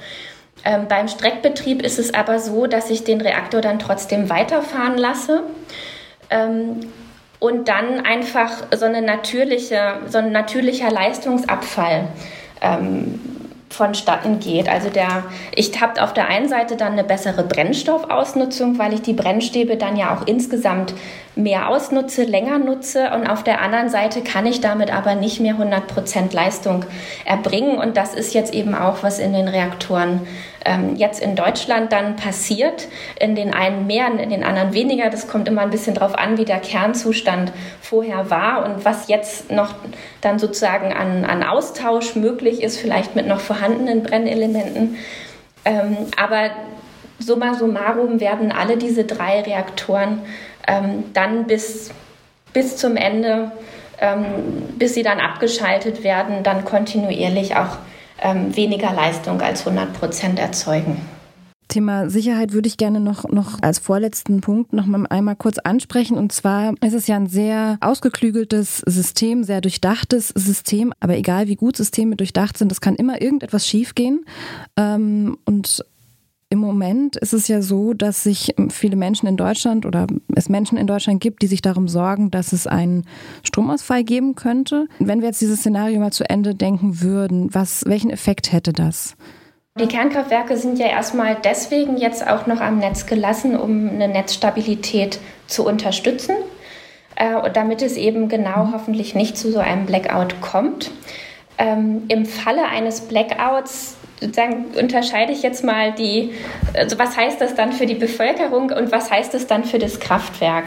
Ähm, 0.64 0.86
beim 0.88 1.08
Streckbetrieb 1.08 1.82
ist 1.82 1.98
es 1.98 2.14
aber 2.14 2.38
so, 2.38 2.66
dass 2.66 2.88
ich 2.88 3.04
den 3.04 3.20
Reaktor 3.20 3.60
dann 3.60 3.78
trotzdem 3.78 4.30
weiterfahren 4.30 4.96
lasse. 4.96 5.42
Ähm, 6.30 6.80
und 7.38 7.68
dann 7.68 8.00
einfach 8.00 8.50
so, 8.74 8.86
eine 8.86 9.02
natürliche, 9.02 9.98
so 10.08 10.18
ein 10.18 10.32
natürlicher 10.32 10.90
Leistungsabfall 10.90 12.08
ähm, 12.60 13.20
vonstatten 13.74 14.38
geht. 14.38 14.68
Also 14.68 14.88
der, 14.88 15.24
ich 15.54 15.80
habe 15.80 16.02
auf 16.02 16.14
der 16.14 16.28
einen 16.28 16.48
Seite 16.48 16.76
dann 16.76 16.92
eine 16.92 17.04
bessere 17.04 17.42
Brennstoffausnutzung, 17.42 18.78
weil 18.78 18.94
ich 18.94 19.02
die 19.02 19.12
Brennstäbe 19.12 19.76
dann 19.76 19.96
ja 19.96 20.14
auch 20.16 20.26
insgesamt 20.26 20.94
mehr 21.34 21.68
ausnutze, 21.68 22.22
länger 22.22 22.58
nutze 22.58 23.10
und 23.10 23.26
auf 23.26 23.42
der 23.42 23.60
anderen 23.60 23.88
Seite 23.88 24.22
kann 24.22 24.46
ich 24.46 24.60
damit 24.60 24.94
aber 24.94 25.16
nicht 25.16 25.40
mehr 25.40 25.56
100% 25.56 26.32
Leistung 26.32 26.84
erbringen 27.24 27.78
und 27.78 27.96
das 27.96 28.14
ist 28.14 28.34
jetzt 28.34 28.54
eben 28.54 28.74
auch, 28.74 29.02
was 29.02 29.18
in 29.18 29.32
den 29.32 29.48
Reaktoren 29.48 30.20
ähm, 30.64 30.96
jetzt 30.96 31.20
in 31.20 31.36
Deutschland 31.36 31.92
dann 31.92 32.16
passiert. 32.16 32.88
In 33.18 33.34
den 33.34 33.52
einen 33.52 33.86
mehr, 33.86 34.06
in 34.06 34.30
den 34.30 34.44
anderen 34.44 34.72
weniger. 34.72 35.10
Das 35.10 35.28
kommt 35.28 35.48
immer 35.48 35.62
ein 35.62 35.70
bisschen 35.70 35.94
darauf 35.94 36.14
an, 36.14 36.38
wie 36.38 36.44
der 36.44 36.58
Kernzustand 36.60 37.52
vorher 37.80 38.30
war 38.30 38.64
und 38.64 38.84
was 38.84 39.08
jetzt 39.08 39.50
noch 39.50 39.74
dann 40.20 40.38
sozusagen 40.38 40.92
an, 40.92 41.24
an 41.24 41.42
Austausch 41.42 42.16
möglich 42.16 42.62
ist, 42.62 42.78
vielleicht 42.78 43.14
mit 43.14 43.26
noch 43.26 43.40
vorhandenen 43.40 44.02
Brennelementen. 44.02 44.96
Ähm, 45.64 45.96
aber 46.16 46.50
summa 47.18 47.54
summarum 47.54 48.20
werden 48.20 48.52
alle 48.52 48.76
diese 48.76 49.04
drei 49.04 49.40
Reaktoren 49.40 50.20
ähm, 50.66 51.04
dann 51.12 51.46
bis, 51.46 51.90
bis 52.52 52.76
zum 52.76 52.96
Ende, 52.96 53.52
ähm, 54.00 54.24
bis 54.78 54.94
sie 54.94 55.02
dann 55.02 55.20
abgeschaltet 55.20 56.02
werden, 56.02 56.42
dann 56.42 56.64
kontinuierlich 56.64 57.56
auch 57.56 57.78
ähm, 58.20 58.54
weniger 58.56 58.92
Leistung 58.92 59.40
als 59.40 59.66
100 59.66 59.92
Prozent 59.92 60.38
erzeugen. 60.38 61.00
Thema 61.68 62.08
Sicherheit 62.08 62.52
würde 62.52 62.68
ich 62.68 62.76
gerne 62.76 63.00
noch, 63.00 63.28
noch 63.30 63.60
als 63.62 63.78
vorletzten 63.78 64.40
Punkt 64.40 64.72
noch 64.72 64.86
mal 64.86 65.06
einmal 65.08 65.34
kurz 65.34 65.58
ansprechen. 65.58 66.16
Und 66.16 66.30
zwar 66.30 66.74
ist 66.82 66.94
es 66.94 67.06
ja 67.06 67.16
ein 67.16 67.26
sehr 67.26 67.78
ausgeklügeltes 67.80 68.78
System, 68.78 69.42
sehr 69.42 69.60
durchdachtes 69.60 70.28
System. 70.28 70.92
Aber 71.00 71.16
egal 71.16 71.48
wie 71.48 71.56
gut 71.56 71.76
Systeme 71.76 72.16
durchdacht 72.16 72.58
sind, 72.58 72.70
es 72.70 72.80
kann 72.80 72.94
immer 72.94 73.20
irgendetwas 73.20 73.66
schiefgehen. 73.66 74.24
Ähm, 74.76 75.38
und 75.46 75.84
im 76.54 76.60
Moment 76.60 77.16
ist 77.16 77.32
es 77.32 77.48
ja 77.48 77.62
so, 77.62 77.94
dass 77.94 78.22
sich 78.22 78.54
viele 78.70 78.94
Menschen 78.94 79.26
in 79.26 79.36
Deutschland 79.36 79.86
oder 79.86 80.06
es 80.36 80.48
Menschen 80.48 80.78
in 80.78 80.86
Deutschland 80.86 81.20
gibt, 81.20 81.42
die 81.42 81.48
sich 81.48 81.62
darum 81.62 81.88
sorgen, 81.88 82.30
dass 82.30 82.52
es 82.52 82.68
einen 82.68 83.06
Stromausfall 83.42 84.04
geben 84.04 84.36
könnte. 84.36 84.86
Wenn 85.00 85.20
wir 85.20 85.28
jetzt 85.28 85.40
dieses 85.40 85.58
Szenario 85.58 85.98
mal 85.98 86.12
zu 86.12 86.30
Ende 86.30 86.54
denken 86.54 87.00
würden, 87.00 87.52
was, 87.52 87.82
welchen 87.86 88.08
Effekt 88.08 88.52
hätte 88.52 88.72
das? 88.72 89.16
Die 89.80 89.88
Kernkraftwerke 89.88 90.56
sind 90.56 90.78
ja 90.78 90.86
erstmal 90.86 91.36
deswegen 91.42 91.96
jetzt 91.96 92.24
auch 92.24 92.46
noch 92.46 92.60
am 92.60 92.78
Netz 92.78 93.06
gelassen, 93.06 93.56
um 93.58 93.88
eine 93.88 94.06
Netzstabilität 94.06 95.18
zu 95.48 95.66
unterstützen, 95.66 96.36
äh, 97.16 97.50
damit 97.50 97.82
es 97.82 97.96
eben 97.96 98.28
genau 98.28 98.66
mhm. 98.66 98.74
hoffentlich 98.74 99.16
nicht 99.16 99.36
zu 99.36 99.50
so 99.50 99.58
einem 99.58 99.86
Blackout 99.86 100.40
kommt. 100.40 100.92
Ähm, 101.58 102.04
Im 102.06 102.26
Falle 102.26 102.68
eines 102.68 103.00
Blackouts 103.00 103.96
sozusagen 104.20 104.66
unterscheide 104.78 105.32
ich 105.32 105.42
jetzt 105.42 105.64
mal 105.64 105.92
die, 105.92 106.32
also 106.74 106.98
was 106.98 107.16
heißt 107.16 107.40
das 107.40 107.54
dann 107.54 107.72
für 107.72 107.86
die 107.86 107.94
Bevölkerung 107.94 108.70
und 108.70 108.92
was 108.92 109.10
heißt 109.10 109.34
das 109.34 109.46
dann 109.46 109.64
für 109.64 109.78
das 109.78 110.00
Kraftwerk? 110.00 110.64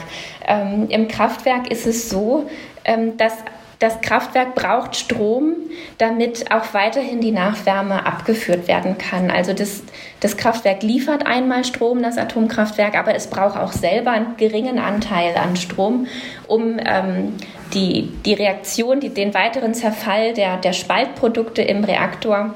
Ähm, 0.47 0.87
Im 0.89 1.07
Kraftwerk 1.07 1.71
ist 1.71 1.87
es 1.87 2.09
so, 2.09 2.49
ähm, 2.85 3.17
dass 3.17 3.33
das 3.79 4.01
Kraftwerk 4.01 4.55
braucht 4.55 4.95
Strom, 4.95 5.53
damit 5.99 6.51
auch 6.51 6.73
weiterhin 6.73 7.21
die 7.21 7.31
Nachwärme 7.31 8.07
abgeführt 8.07 8.67
werden 8.67 8.97
kann. 8.97 9.29
Also 9.29 9.53
das, 9.53 9.83
das 10.19 10.35
Kraftwerk 10.35 10.81
liefert 10.81 11.27
einmal 11.27 11.63
Strom, 11.63 12.01
das 12.01 12.17
Atomkraftwerk, 12.17 12.97
aber 12.97 13.13
es 13.13 13.27
braucht 13.27 13.55
auch 13.55 13.71
selber 13.71 14.11
einen 14.11 14.35
geringen 14.37 14.79
Anteil 14.79 15.35
an 15.37 15.55
Strom, 15.55 16.07
um 16.47 16.79
ähm, 16.83 17.35
die, 17.75 18.09
die 18.25 18.33
Reaktion, 18.33 18.99
die, 18.99 19.09
den 19.09 19.35
weiteren 19.35 19.75
Zerfall 19.75 20.33
der, 20.33 20.57
der 20.57 20.73
Spaltprodukte 20.73 21.61
im 21.61 21.83
Reaktor 21.83 22.55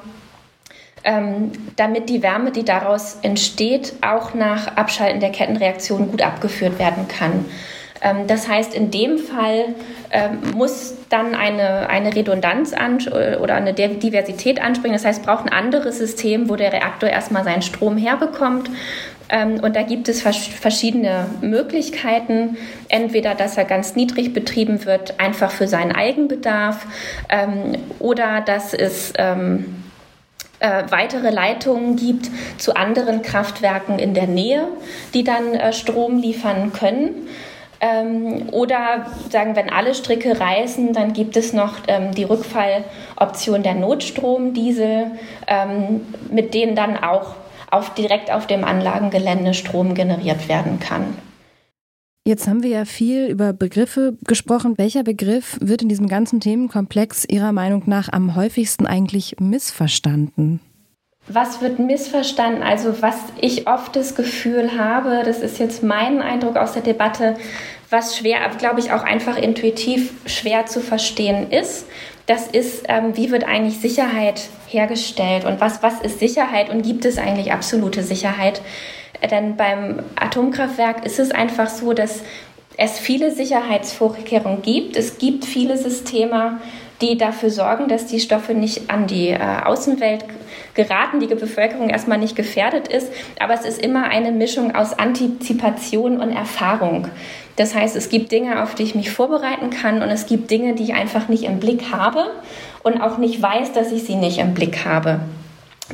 ähm, 1.03 1.51
damit 1.75 2.09
die 2.09 2.21
Wärme, 2.21 2.51
die 2.51 2.63
daraus 2.63 3.17
entsteht, 3.21 3.93
auch 4.01 4.33
nach 4.33 4.77
Abschalten 4.77 5.19
der 5.19 5.31
Kettenreaktion 5.31 6.09
gut 6.09 6.21
abgeführt 6.21 6.79
werden 6.79 7.07
kann. 7.07 7.45
Ähm, 8.01 8.27
das 8.27 8.47
heißt, 8.47 8.73
in 8.73 8.91
dem 8.91 9.17
Fall 9.17 9.75
ähm, 10.11 10.39
muss 10.55 10.95
dann 11.09 11.35
eine, 11.35 11.89
eine 11.89 12.15
Redundanz 12.15 12.73
an, 12.73 12.99
oder 13.39 13.55
eine 13.55 13.73
Diversität 13.73 14.61
anspringen. 14.61 14.93
Das 14.93 15.05
heißt, 15.05 15.23
braucht 15.23 15.45
ein 15.45 15.53
anderes 15.53 15.97
System, 15.97 16.49
wo 16.49 16.55
der 16.55 16.73
Reaktor 16.73 17.09
erstmal 17.09 17.43
seinen 17.43 17.61
Strom 17.61 17.97
herbekommt. 17.97 18.69
Ähm, 19.29 19.59
und 19.61 19.75
da 19.75 19.83
gibt 19.83 20.09
es 20.09 20.21
verschiedene 20.21 21.27
Möglichkeiten. 21.41 22.57
Entweder, 22.89 23.35
dass 23.35 23.57
er 23.57 23.65
ganz 23.65 23.95
niedrig 23.95 24.33
betrieben 24.33 24.85
wird, 24.85 25.19
einfach 25.19 25.51
für 25.51 25.67
seinen 25.67 25.93
Eigenbedarf, 25.93 26.85
ähm, 27.29 27.77
oder 27.99 28.41
dass 28.41 28.73
es 28.73 29.13
ähm, 29.17 29.80
äh, 30.61 30.83
weitere 30.89 31.31
Leitungen 31.31 31.95
gibt 31.95 32.29
zu 32.57 32.75
anderen 32.75 33.21
Kraftwerken 33.21 33.99
in 33.99 34.13
der 34.13 34.27
Nähe, 34.27 34.67
die 35.13 35.23
dann 35.23 35.53
äh, 35.53 35.73
Strom 35.73 36.17
liefern 36.19 36.71
können. 36.71 37.27
Ähm, 37.79 38.49
oder 38.51 39.07
sagen, 39.31 39.55
wenn 39.55 39.71
alle 39.71 39.95
Stricke 39.95 40.39
reißen, 40.39 40.93
dann 40.93 41.13
gibt 41.13 41.35
es 41.35 41.51
noch 41.51 41.77
ähm, 41.87 42.13
die 42.13 42.25
Rückfalloption 42.25 43.63
der 43.63 43.73
Notstromdiesel, 43.73 45.07
ähm, 45.47 46.01
mit 46.29 46.53
denen 46.53 46.75
dann 46.75 46.95
auch 46.95 47.33
auf, 47.71 47.95
direkt 47.95 48.31
auf 48.31 48.45
dem 48.45 48.63
Anlagengelände 48.63 49.55
Strom 49.55 49.95
generiert 49.95 50.47
werden 50.47 50.79
kann. 50.79 51.17
Jetzt 52.23 52.47
haben 52.47 52.61
wir 52.61 52.69
ja 52.69 52.85
viel 52.85 53.25
über 53.25 53.51
Begriffe 53.51 54.15
gesprochen. 54.27 54.77
Welcher 54.77 55.03
Begriff 55.03 55.57
wird 55.59 55.81
in 55.81 55.89
diesem 55.89 56.07
ganzen 56.07 56.39
Themenkomplex 56.39 57.25
Ihrer 57.25 57.51
Meinung 57.51 57.83
nach 57.87 58.09
am 58.13 58.35
häufigsten 58.35 58.85
eigentlich 58.85 59.37
missverstanden? 59.39 60.59
was 61.27 61.61
wird 61.61 61.79
missverstanden? 61.79 62.63
Also 62.63 63.01
was 63.01 63.15
ich 63.39 63.67
oft 63.67 63.95
das 63.95 64.15
Gefühl 64.15 64.77
habe, 64.77 65.21
das 65.23 65.39
ist 65.39 65.59
jetzt 65.59 65.83
mein 65.83 66.21
Eindruck 66.21 66.57
aus 66.57 66.73
der 66.73 66.81
Debatte, 66.81 67.35
was 67.89 68.17
schwer, 68.17 68.39
glaube 68.57 68.79
ich, 68.79 68.91
auch 68.91 69.03
einfach 69.03 69.37
intuitiv 69.37 70.13
schwer 70.25 70.65
zu 70.65 70.79
verstehen 70.79 71.51
ist. 71.51 71.85
Das 72.31 72.47
ist, 72.47 72.85
ähm, 72.87 73.17
wie 73.17 73.29
wird 73.29 73.43
eigentlich 73.43 73.79
Sicherheit 73.79 74.43
hergestellt 74.69 75.43
und 75.43 75.59
was, 75.59 75.83
was 75.83 75.99
ist 75.99 76.19
Sicherheit 76.19 76.69
und 76.69 76.81
gibt 76.81 77.03
es 77.03 77.17
eigentlich 77.17 77.51
absolute 77.51 78.03
Sicherheit? 78.03 78.61
Denn 79.29 79.57
beim 79.57 79.99
Atomkraftwerk 80.15 81.05
ist 81.05 81.19
es 81.19 81.31
einfach 81.31 81.67
so, 81.67 81.91
dass 81.91 82.21
es 82.77 82.99
viele 82.99 83.35
Sicherheitsvorkehrungen 83.35 84.61
gibt. 84.61 84.95
Es 84.95 85.17
gibt 85.17 85.43
viele 85.43 85.77
Systeme, 85.77 86.61
die 87.01 87.17
dafür 87.17 87.49
sorgen, 87.49 87.87
dass 87.87 88.05
die 88.05 88.19
Stoffe 88.19 88.53
nicht 88.53 88.89
an 88.89 89.07
die 89.07 89.29
äh, 89.29 89.39
Außenwelt 89.65 90.25
geraten, 90.73 91.19
die 91.19 91.27
Bevölkerung 91.27 91.89
erstmal 91.89 92.17
nicht 92.17 92.35
gefährdet 92.35 92.87
ist. 92.87 93.11
Aber 93.39 93.53
es 93.53 93.65
ist 93.65 93.81
immer 93.81 94.05
eine 94.05 94.31
Mischung 94.31 94.75
aus 94.75 94.97
Antizipation 94.97 96.19
und 96.19 96.31
Erfahrung. 96.31 97.07
Das 97.55 97.75
heißt, 97.75 97.95
es 97.95 98.09
gibt 98.09 98.31
Dinge, 98.31 98.63
auf 98.63 98.75
die 98.75 98.83
ich 98.83 98.95
mich 98.95 99.11
vorbereiten 99.11 99.69
kann 99.69 100.01
und 100.01 100.09
es 100.09 100.25
gibt 100.25 100.49
Dinge, 100.51 100.73
die 100.73 100.83
ich 100.83 100.93
einfach 100.93 101.27
nicht 101.27 101.43
im 101.43 101.59
Blick 101.59 101.91
habe 101.91 102.31
und 102.83 103.01
auch 103.01 103.17
nicht 103.17 103.41
weiß, 103.41 103.73
dass 103.73 103.91
ich 103.91 104.03
sie 104.03 104.15
nicht 104.15 104.37
im 104.37 104.53
Blick 104.53 104.85
habe. 104.85 105.19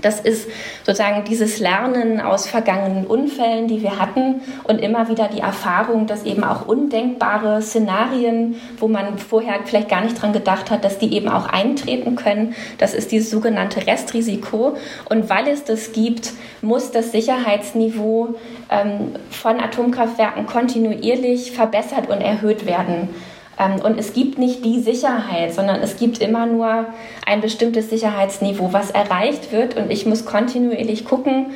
Das 0.01 0.19
ist 0.19 0.47
sozusagen 0.85 1.23
dieses 1.25 1.59
Lernen 1.59 2.21
aus 2.21 2.47
vergangenen 2.47 3.05
Unfällen, 3.05 3.67
die 3.67 3.81
wir 3.81 3.99
hatten 3.99 4.41
und 4.63 4.79
immer 4.79 5.09
wieder 5.09 5.27
die 5.27 5.39
Erfahrung, 5.39 6.07
dass 6.07 6.23
eben 6.23 6.43
auch 6.43 6.67
undenkbare 6.67 7.61
Szenarien, 7.61 8.55
wo 8.79 8.87
man 8.87 9.17
vorher 9.17 9.59
vielleicht 9.65 9.89
gar 9.89 10.01
nicht 10.01 10.21
dran 10.21 10.33
gedacht 10.33 10.71
hat, 10.71 10.83
dass 10.83 10.99
die 10.99 11.13
eben 11.13 11.29
auch 11.29 11.47
eintreten 11.47 12.15
können. 12.15 12.55
Das 12.77 12.93
ist 12.93 13.11
dieses 13.11 13.29
sogenannte 13.29 13.85
Restrisiko. 13.87 14.77
Und 15.09 15.29
weil 15.29 15.47
es 15.47 15.63
das 15.63 15.91
gibt, 15.91 16.31
muss 16.61 16.91
das 16.91 17.11
Sicherheitsniveau 17.11 18.35
ähm, 18.69 19.13
von 19.29 19.59
Atomkraftwerken 19.59 20.45
kontinuierlich 20.45 21.51
verbessert 21.51 22.09
und 22.09 22.21
erhöht 22.21 22.65
werden. 22.65 23.09
Ähm, 23.59 23.81
und 23.81 23.99
es 23.99 24.13
gibt 24.13 24.37
nicht 24.37 24.63
die 24.63 24.79
Sicherheit, 24.79 25.53
sondern 25.53 25.81
es 25.81 25.97
gibt 25.97 26.19
immer 26.19 26.45
nur 26.45 26.85
ein 27.25 27.41
bestimmtes 27.41 27.89
Sicherheitsniveau, 27.89 28.73
was 28.73 28.91
erreicht 28.91 29.51
wird. 29.51 29.75
Und 29.75 29.91
ich 29.91 30.05
muss 30.05 30.25
kontinuierlich 30.25 31.05
gucken, 31.05 31.47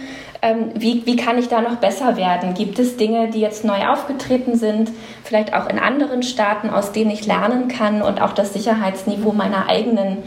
ähm, 0.43 0.71
wie, 0.75 1.05
wie 1.05 1.15
kann 1.15 1.37
ich 1.37 1.49
da 1.49 1.61
noch 1.61 1.75
besser 1.75 2.17
werden? 2.17 2.55
Gibt 2.55 2.79
es 2.79 2.97
Dinge, 2.97 3.29
die 3.29 3.39
jetzt 3.39 3.63
neu 3.63 3.87
aufgetreten 3.87 4.55
sind, 4.55 4.91
vielleicht 5.23 5.53
auch 5.53 5.69
in 5.69 5.77
anderen 5.77 6.23
Staaten, 6.23 6.71
aus 6.71 6.91
denen 6.91 7.11
ich 7.11 7.27
lernen 7.27 7.67
kann 7.67 8.01
und 8.01 8.21
auch 8.21 8.33
das 8.33 8.53
Sicherheitsniveau 8.53 9.33
meiner 9.33 9.69
eigenen 9.69 10.17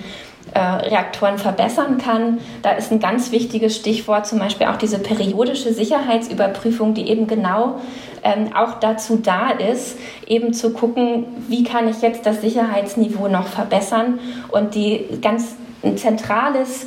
äh, 0.54 0.60
Reaktoren 0.60 1.38
verbessern 1.38 1.98
kann. 1.98 2.38
Da 2.62 2.72
ist 2.72 2.92
ein 2.92 3.00
ganz 3.00 3.32
wichtiges 3.32 3.76
Stichwort 3.76 4.26
zum 4.26 4.38
Beispiel 4.38 4.68
auch 4.68 4.76
diese 4.76 5.00
periodische 5.00 5.72
Sicherheitsüberprüfung, 5.72 6.94
die 6.94 7.08
eben 7.08 7.26
genau 7.26 7.80
ähm, 8.22 8.50
auch 8.54 8.74
dazu 8.74 9.16
da 9.16 9.50
ist, 9.50 9.98
eben 10.26 10.54
zu 10.54 10.72
gucken, 10.72 11.26
wie 11.48 11.64
kann 11.64 11.88
ich 11.88 12.02
jetzt 12.02 12.24
das 12.24 12.40
Sicherheitsniveau 12.40 13.26
noch 13.26 13.48
verbessern. 13.48 14.20
Und 14.52 14.76
die 14.76 15.04
ganz 15.20 15.56
ein 15.82 15.98
zentrales 15.98 16.86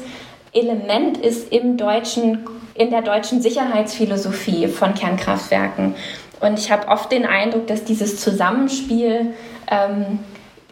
Element 0.54 1.18
ist 1.18 1.52
im 1.52 1.76
deutschen, 1.76 2.46
in 2.74 2.90
der 2.90 3.02
deutschen 3.02 3.42
Sicherheitsphilosophie 3.42 4.68
von 4.68 4.94
Kernkraftwerken. 4.94 5.96
Und 6.40 6.58
ich 6.58 6.72
habe 6.72 6.88
oft 6.88 7.12
den 7.12 7.26
Eindruck, 7.26 7.68
dass 7.68 7.84
dieses 7.84 8.20
Zusammenspiel 8.22 9.34
ähm, 9.70 10.20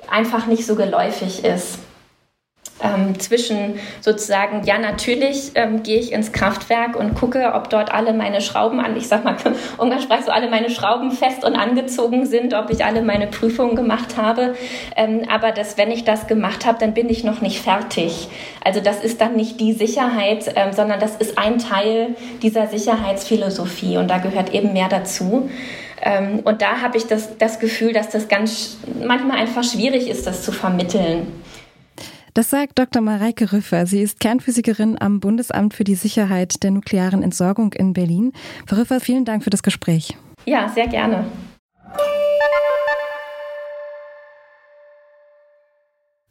einfach 0.09 0.47
nicht 0.47 0.65
so 0.65 0.75
geläufig 0.75 1.43
ist 1.43 1.79
ähm, 2.83 3.17
zwischen 3.19 3.79
sozusagen, 4.01 4.63
ja, 4.65 4.77
natürlich 4.77 5.51
ähm, 5.55 5.81
gehe 5.83 5.97
ich 5.97 6.11
ins 6.11 6.33
Kraftwerk 6.33 6.97
und 6.97 7.15
gucke, 7.15 7.53
ob 7.53 7.69
dort 7.69 7.93
alle 7.93 8.13
meine 8.13 8.41
Schrauben 8.41 8.79
an, 8.79 8.97
ich 8.97 9.07
sag 9.07 9.23
mal 9.23 9.37
umgangssprachlich 9.77 10.25
so 10.25 10.31
alle 10.31 10.49
meine 10.49 10.69
Schrauben 10.69 11.11
fest 11.11 11.45
und 11.45 11.55
angezogen 11.55 12.25
sind, 12.25 12.53
ob 12.53 12.69
ich 12.69 12.83
alle 12.83 13.01
meine 13.01 13.27
Prüfungen 13.27 13.75
gemacht 13.75 14.17
habe. 14.17 14.55
Ähm, 14.97 15.23
aber 15.31 15.51
dass, 15.51 15.77
wenn 15.77 15.89
ich 15.89 16.03
das 16.03 16.27
gemacht 16.27 16.65
habe, 16.65 16.77
dann 16.79 16.93
bin 16.93 17.09
ich 17.09 17.23
noch 17.23 17.41
nicht 17.41 17.61
fertig. 17.61 18.27
Also 18.63 18.81
das 18.81 19.03
ist 19.03 19.21
dann 19.21 19.35
nicht 19.35 19.59
die 19.61 19.73
Sicherheit, 19.73 20.51
ähm, 20.55 20.73
sondern 20.73 20.99
das 20.99 21.15
ist 21.15 21.37
ein 21.37 21.59
Teil 21.59 22.15
dieser 22.41 22.67
Sicherheitsphilosophie 22.67 23.97
und 23.97 24.09
da 24.09 24.17
gehört 24.17 24.53
eben 24.53 24.73
mehr 24.73 24.89
dazu. 24.89 25.49
Ähm, 26.01 26.41
und 26.43 26.61
da 26.61 26.81
habe 26.81 26.97
ich 26.97 27.07
das, 27.07 27.37
das 27.37 27.59
Gefühl, 27.59 27.93
dass 27.93 28.09
das 28.09 28.27
ganz 28.27 28.77
manchmal 29.01 29.37
einfach 29.37 29.63
schwierig 29.63 30.09
ist, 30.09 30.27
das 30.27 30.43
zu 30.43 30.51
vermitteln. 30.51 31.41
Das 32.35 32.49
sagt 32.49 32.77
Dr. 32.77 33.01
Mareike 33.01 33.53
Rüffer. 33.53 33.85
Sie 33.85 34.01
ist 34.01 34.19
Kernphysikerin 34.19 34.97
am 34.99 35.21
Bundesamt 35.21 35.73
für 35.73 35.85
die 35.85 35.95
Sicherheit 35.95 36.63
der 36.63 36.71
nuklearen 36.71 37.23
Entsorgung 37.23 37.71
in 37.71 37.93
Berlin. 37.93 38.33
Frau 38.67 38.75
Rüffer, 38.75 38.99
vielen 38.99 39.23
Dank 39.23 39.45
für 39.45 39.49
das 39.51 39.63
Gespräch. 39.63 40.17
Ja, 40.43 40.67
sehr 40.67 40.87
gerne. 40.89 41.23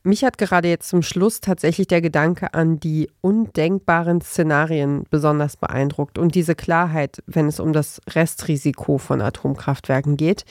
Mich 0.02 0.22
hat 0.24 0.36
gerade 0.36 0.68
jetzt 0.68 0.90
zum 0.90 1.00
Schluss 1.00 1.40
tatsächlich 1.40 1.86
der 1.86 2.02
Gedanke 2.02 2.52
an 2.52 2.78
die 2.78 3.10
undenkbaren 3.22 4.20
Szenarien 4.20 5.04
besonders 5.08 5.56
beeindruckt 5.56 6.18
und 6.18 6.34
diese 6.34 6.54
Klarheit, 6.54 7.22
wenn 7.26 7.46
es 7.46 7.58
um 7.58 7.72
das 7.72 8.02
Restrisiko 8.10 8.98
von 8.98 9.22
Atomkraftwerken 9.22 10.18
geht 10.18 10.44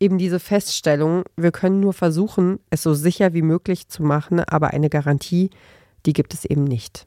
eben 0.00 0.18
diese 0.18 0.40
Feststellung, 0.40 1.24
wir 1.36 1.52
können 1.52 1.80
nur 1.80 1.92
versuchen, 1.92 2.58
es 2.70 2.82
so 2.82 2.94
sicher 2.94 3.34
wie 3.34 3.42
möglich 3.42 3.88
zu 3.88 4.02
machen, 4.02 4.40
aber 4.40 4.70
eine 4.70 4.90
Garantie, 4.90 5.50
die 6.04 6.12
gibt 6.12 6.34
es 6.34 6.44
eben 6.44 6.64
nicht. 6.64 7.06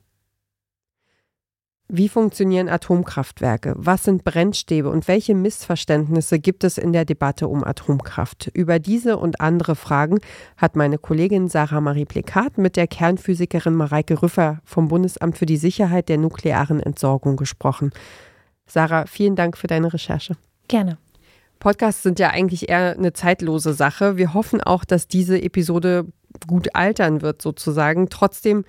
Wie 1.91 2.07
funktionieren 2.07 2.69
Atomkraftwerke? 2.69 3.73
Was 3.75 4.03
sind 4.03 4.23
Brennstäbe 4.23 4.89
und 4.89 5.07
welche 5.07 5.33
Missverständnisse 5.33 6.37
gibt 6.37 6.63
es 6.63 6.77
in 6.77 6.93
der 6.93 7.03
Debatte 7.03 7.47
um 7.47 7.63
Atomkraft? 7.63 8.51
Über 8.53 8.77
diese 8.77 9.17
und 9.17 9.41
andere 9.41 9.75
Fragen 9.75 10.19
hat 10.55 10.75
meine 10.75 10.99
Kollegin 10.99 11.47
Sarah 11.47 11.81
Marie 11.81 12.05
Plekat 12.05 12.59
mit 12.59 12.75
der 12.75 12.85
Kernphysikerin 12.85 13.73
Mareike 13.73 14.21
Rüffer 14.21 14.59
vom 14.65 14.87
Bundesamt 14.87 15.39
für 15.39 15.47
die 15.47 15.57
Sicherheit 15.57 16.09
der 16.09 16.19
nuklearen 16.19 16.79
Entsorgung 16.79 17.37
gesprochen. 17.37 17.89
Sarah, 18.67 19.07
vielen 19.07 19.35
Dank 19.35 19.57
für 19.57 19.65
deine 19.65 19.91
Recherche. 19.91 20.35
Gerne. 20.67 20.99
Podcasts 21.59 22.03
sind 22.03 22.19
ja 22.19 22.29
eigentlich 22.29 22.69
eher 22.69 22.95
eine 22.97 23.13
zeitlose 23.13 23.73
Sache. 23.73 24.17
Wir 24.17 24.33
hoffen 24.33 24.61
auch, 24.61 24.85
dass 24.85 25.07
diese 25.07 25.41
Episode 25.41 26.05
gut 26.47 26.69
altern 26.73 27.21
wird, 27.21 27.41
sozusagen. 27.41 28.09
Trotzdem, 28.09 28.63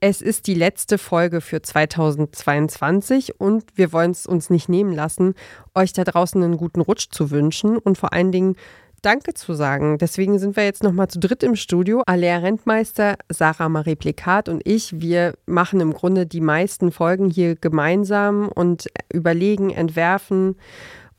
es 0.00 0.20
ist 0.20 0.46
die 0.46 0.54
letzte 0.54 0.98
Folge 0.98 1.40
für 1.40 1.62
2022 1.62 3.40
und 3.40 3.64
wir 3.74 3.92
wollen 3.92 4.10
es 4.10 4.26
uns 4.26 4.50
nicht 4.50 4.68
nehmen 4.68 4.92
lassen, 4.92 5.34
euch 5.74 5.92
da 5.92 6.04
draußen 6.04 6.42
einen 6.42 6.56
guten 6.56 6.80
Rutsch 6.80 7.06
zu 7.10 7.30
wünschen 7.30 7.78
und 7.78 7.96
vor 7.98 8.12
allen 8.12 8.32
Dingen 8.32 8.56
Danke 9.04 9.34
zu 9.34 9.52
sagen. 9.52 9.98
Deswegen 9.98 10.38
sind 10.38 10.56
wir 10.56 10.64
jetzt 10.64 10.82
nochmal 10.82 11.08
zu 11.08 11.20
dritt 11.20 11.42
im 11.42 11.56
Studio. 11.56 12.02
Alea 12.06 12.38
Rentmeister, 12.38 13.16
Sarah 13.28 13.68
Marie 13.68 13.96
Plekat 13.96 14.48
und 14.48 14.62
ich. 14.64 14.98
Wir 14.98 15.34
machen 15.44 15.80
im 15.80 15.92
Grunde 15.92 16.24
die 16.24 16.40
meisten 16.40 16.90
Folgen 16.90 17.28
hier 17.28 17.54
gemeinsam 17.54 18.48
und 18.48 18.88
überlegen, 19.12 19.68
entwerfen 19.68 20.56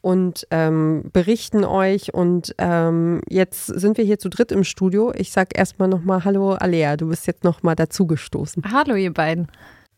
und 0.05 0.45
ähm, 0.51 1.09
berichten 1.13 1.63
euch. 1.63 2.13
Und 2.13 2.53
ähm, 2.59 3.21
jetzt 3.27 3.65
sind 3.65 3.97
wir 3.97 4.05
hier 4.05 4.19
zu 4.19 4.29
dritt 4.29 4.51
im 4.51 4.63
Studio. 4.63 5.11
Ich 5.15 5.31
sage 5.31 5.49
erstmal 5.55 5.87
nochmal 5.87 6.23
Hallo 6.23 6.53
Alea, 6.53 6.95
du 6.95 7.07
bist 7.07 7.25
jetzt 7.25 7.43
nochmal 7.43 7.75
dazugestoßen. 7.75 8.61
Hallo 8.71 8.93
ihr 8.93 9.11
beiden. 9.11 9.47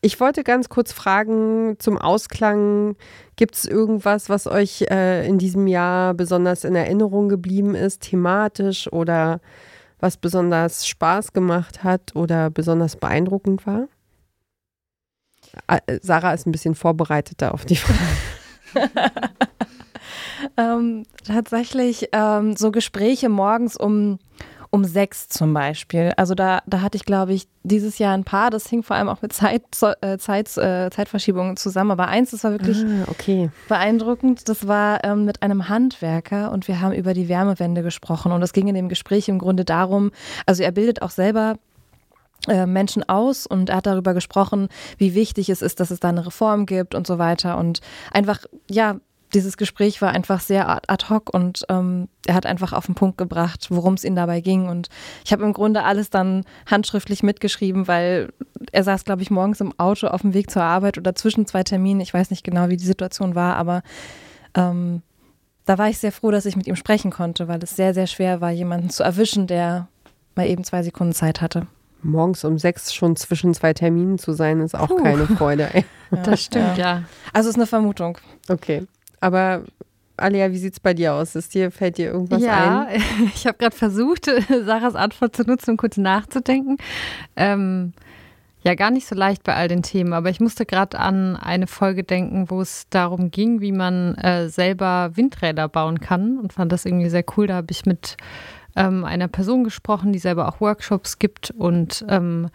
Ich 0.00 0.18
wollte 0.18 0.44
ganz 0.44 0.70
kurz 0.70 0.92
fragen 0.92 1.76
zum 1.78 1.98
Ausklang, 1.98 2.96
gibt 3.36 3.56
es 3.56 3.66
irgendwas, 3.66 4.30
was 4.30 4.46
euch 4.46 4.86
äh, 4.90 5.28
in 5.28 5.36
diesem 5.36 5.66
Jahr 5.66 6.14
besonders 6.14 6.64
in 6.64 6.74
Erinnerung 6.74 7.28
geblieben 7.28 7.74
ist, 7.74 8.00
thematisch 8.00 8.90
oder 8.90 9.42
was 10.00 10.16
besonders 10.16 10.86
Spaß 10.86 11.34
gemacht 11.34 11.84
hat 11.84 12.16
oder 12.16 12.48
besonders 12.48 12.96
beeindruckend 12.96 13.66
war? 13.66 13.88
Äh, 15.66 15.98
Sarah 16.00 16.32
ist 16.32 16.46
ein 16.46 16.52
bisschen 16.52 16.74
vorbereiteter 16.74 17.52
auf 17.52 17.66
die 17.66 17.76
Frage. 17.76 18.88
ähm, 20.56 21.04
tatsächlich 21.26 22.08
ähm, 22.12 22.56
so 22.56 22.70
Gespräche 22.70 23.28
morgens 23.28 23.76
um 23.76 24.18
um 24.70 24.84
sechs 24.84 25.28
zum 25.28 25.54
Beispiel. 25.54 26.12
Also 26.16 26.34
da, 26.34 26.60
da 26.66 26.82
hatte 26.82 26.96
ich, 26.96 27.04
glaube 27.04 27.32
ich, 27.32 27.48
dieses 27.62 27.98
Jahr 27.98 28.14
ein 28.14 28.24
paar. 28.24 28.50
Das 28.50 28.68
hing 28.68 28.82
vor 28.82 28.96
allem 28.96 29.08
auch 29.08 29.22
mit 29.22 29.32
Zeit, 29.32 29.62
äh, 30.02 30.18
Zeit, 30.18 30.56
äh, 30.58 30.90
Zeitverschiebungen 30.90 31.56
zusammen. 31.56 31.90
Aber 31.90 32.08
eins, 32.08 32.32
das 32.32 32.44
war 32.44 32.52
wirklich 32.52 32.84
ah, 32.84 33.04
okay. 33.08 33.50
beeindruckend. 33.68 34.48
Das 34.48 34.68
war 34.68 35.04
ähm, 35.04 35.24
mit 35.24 35.42
einem 35.42 35.68
Handwerker 35.68 36.52
und 36.52 36.68
wir 36.68 36.80
haben 36.80 36.92
über 36.92 37.14
die 37.14 37.28
Wärmewende 37.28 37.82
gesprochen. 37.82 38.32
Und 38.32 38.42
es 38.42 38.52
ging 38.52 38.68
in 38.68 38.74
dem 38.74 38.88
Gespräch 38.88 39.28
im 39.28 39.38
Grunde 39.38 39.64
darum, 39.64 40.10
also 40.44 40.62
er 40.62 40.72
bildet 40.72 41.02
auch 41.02 41.10
selber 41.10 41.56
äh, 42.46 42.66
Menschen 42.66 43.08
aus 43.08 43.46
und 43.46 43.70
er 43.70 43.76
hat 43.76 43.86
darüber 43.86 44.14
gesprochen, 44.14 44.68
wie 44.96 45.14
wichtig 45.14 45.48
es 45.48 45.62
ist, 45.62 45.80
dass 45.80 45.90
es 45.90 46.00
da 46.00 46.08
eine 46.10 46.26
Reform 46.26 46.66
gibt 46.66 46.94
und 46.94 47.06
so 47.06 47.18
weiter 47.18 47.58
und 47.58 47.80
einfach, 48.12 48.44
ja, 48.70 48.96
dieses 49.34 49.56
Gespräch 49.56 50.00
war 50.00 50.10
einfach 50.10 50.40
sehr 50.40 50.68
ad 50.68 51.06
hoc 51.08 51.32
und 51.32 51.64
ähm, 51.68 52.08
er 52.26 52.34
hat 52.34 52.46
einfach 52.46 52.72
auf 52.72 52.86
den 52.86 52.94
Punkt 52.94 53.18
gebracht, 53.18 53.66
worum 53.70 53.94
es 53.94 54.04
ihm 54.04 54.14
dabei 54.14 54.40
ging. 54.40 54.68
Und 54.68 54.88
ich 55.24 55.32
habe 55.32 55.44
im 55.44 55.52
Grunde 55.52 55.84
alles 55.84 56.10
dann 56.10 56.44
handschriftlich 56.66 57.22
mitgeschrieben, 57.22 57.88
weil 57.88 58.32
er 58.72 58.84
saß, 58.84 59.04
glaube 59.04 59.22
ich, 59.22 59.30
morgens 59.30 59.60
im 59.60 59.78
Auto 59.78 60.06
auf 60.08 60.22
dem 60.22 60.34
Weg 60.34 60.50
zur 60.50 60.62
Arbeit 60.62 60.98
oder 60.98 61.14
zwischen 61.14 61.46
zwei 61.46 61.62
Terminen. 61.62 62.00
Ich 62.00 62.14
weiß 62.14 62.30
nicht 62.30 62.44
genau, 62.44 62.68
wie 62.68 62.76
die 62.76 62.84
Situation 62.84 63.34
war, 63.34 63.56
aber 63.56 63.82
ähm, 64.54 65.02
da 65.66 65.76
war 65.76 65.88
ich 65.90 65.98
sehr 65.98 66.12
froh, 66.12 66.30
dass 66.30 66.46
ich 66.46 66.56
mit 66.56 66.66
ihm 66.66 66.76
sprechen 66.76 67.10
konnte, 67.10 67.48
weil 67.48 67.62
es 67.62 67.76
sehr, 67.76 67.92
sehr 67.92 68.06
schwer 68.06 68.40
war, 68.40 68.50
jemanden 68.50 68.88
zu 68.88 69.02
erwischen, 69.02 69.46
der 69.46 69.88
mal 70.34 70.46
eben 70.46 70.64
zwei 70.64 70.82
Sekunden 70.82 71.12
Zeit 71.12 71.42
hatte. 71.42 71.66
Morgens 72.00 72.44
um 72.44 72.58
sechs 72.58 72.94
schon 72.94 73.16
zwischen 73.16 73.52
zwei 73.54 73.74
Terminen 73.74 74.18
zu 74.18 74.32
sein, 74.32 74.60
ist 74.60 74.74
auch 74.74 74.88
Puh. 74.88 75.02
keine 75.02 75.26
Freude. 75.26 75.68
Ja, 76.10 76.22
das 76.22 76.44
stimmt, 76.44 76.78
ja. 76.78 77.00
ja. 77.00 77.02
Also 77.34 77.50
ist 77.50 77.56
eine 77.56 77.66
Vermutung. 77.66 78.16
Okay. 78.48 78.86
Aber 79.20 79.64
Alia, 80.16 80.50
wie 80.50 80.58
sieht 80.58 80.74
es 80.74 80.80
bei 80.80 80.94
dir 80.94 81.14
aus? 81.14 81.34
Ist 81.34 81.54
dir, 81.54 81.70
fällt 81.70 81.98
dir 81.98 82.12
irgendwas 82.12 82.42
ja, 82.42 82.86
ein? 82.86 83.00
Ja, 83.00 83.06
ich 83.34 83.46
habe 83.46 83.58
gerade 83.58 83.76
versucht, 83.76 84.26
Sarahs 84.66 84.94
Antwort 84.94 85.36
zu 85.36 85.42
nutzen, 85.42 85.72
um 85.72 85.76
kurz 85.76 85.96
nachzudenken. 85.96 86.76
Ähm, 87.36 87.92
ja, 88.62 88.74
gar 88.74 88.90
nicht 88.90 89.06
so 89.06 89.14
leicht 89.14 89.44
bei 89.44 89.54
all 89.54 89.68
den 89.68 89.82
Themen, 89.82 90.12
aber 90.12 90.30
ich 90.30 90.40
musste 90.40 90.66
gerade 90.66 90.98
an 90.98 91.36
eine 91.36 91.68
Folge 91.68 92.02
denken, 92.02 92.50
wo 92.50 92.60
es 92.60 92.88
darum 92.90 93.30
ging, 93.30 93.60
wie 93.60 93.72
man 93.72 94.16
äh, 94.16 94.48
selber 94.48 95.12
Windräder 95.14 95.68
bauen 95.68 96.00
kann 96.00 96.38
und 96.38 96.52
fand 96.52 96.72
das 96.72 96.84
irgendwie 96.84 97.08
sehr 97.08 97.24
cool. 97.36 97.46
Da 97.46 97.54
habe 97.54 97.68
ich 97.70 97.86
mit 97.86 98.16
ähm, 98.76 99.04
einer 99.04 99.28
Person 99.28 99.64
gesprochen, 99.64 100.12
die 100.12 100.18
selber 100.18 100.48
auch 100.48 100.60
Workshops 100.60 101.18
gibt 101.18 101.50
und 101.50 102.04
ähm, 102.08 102.48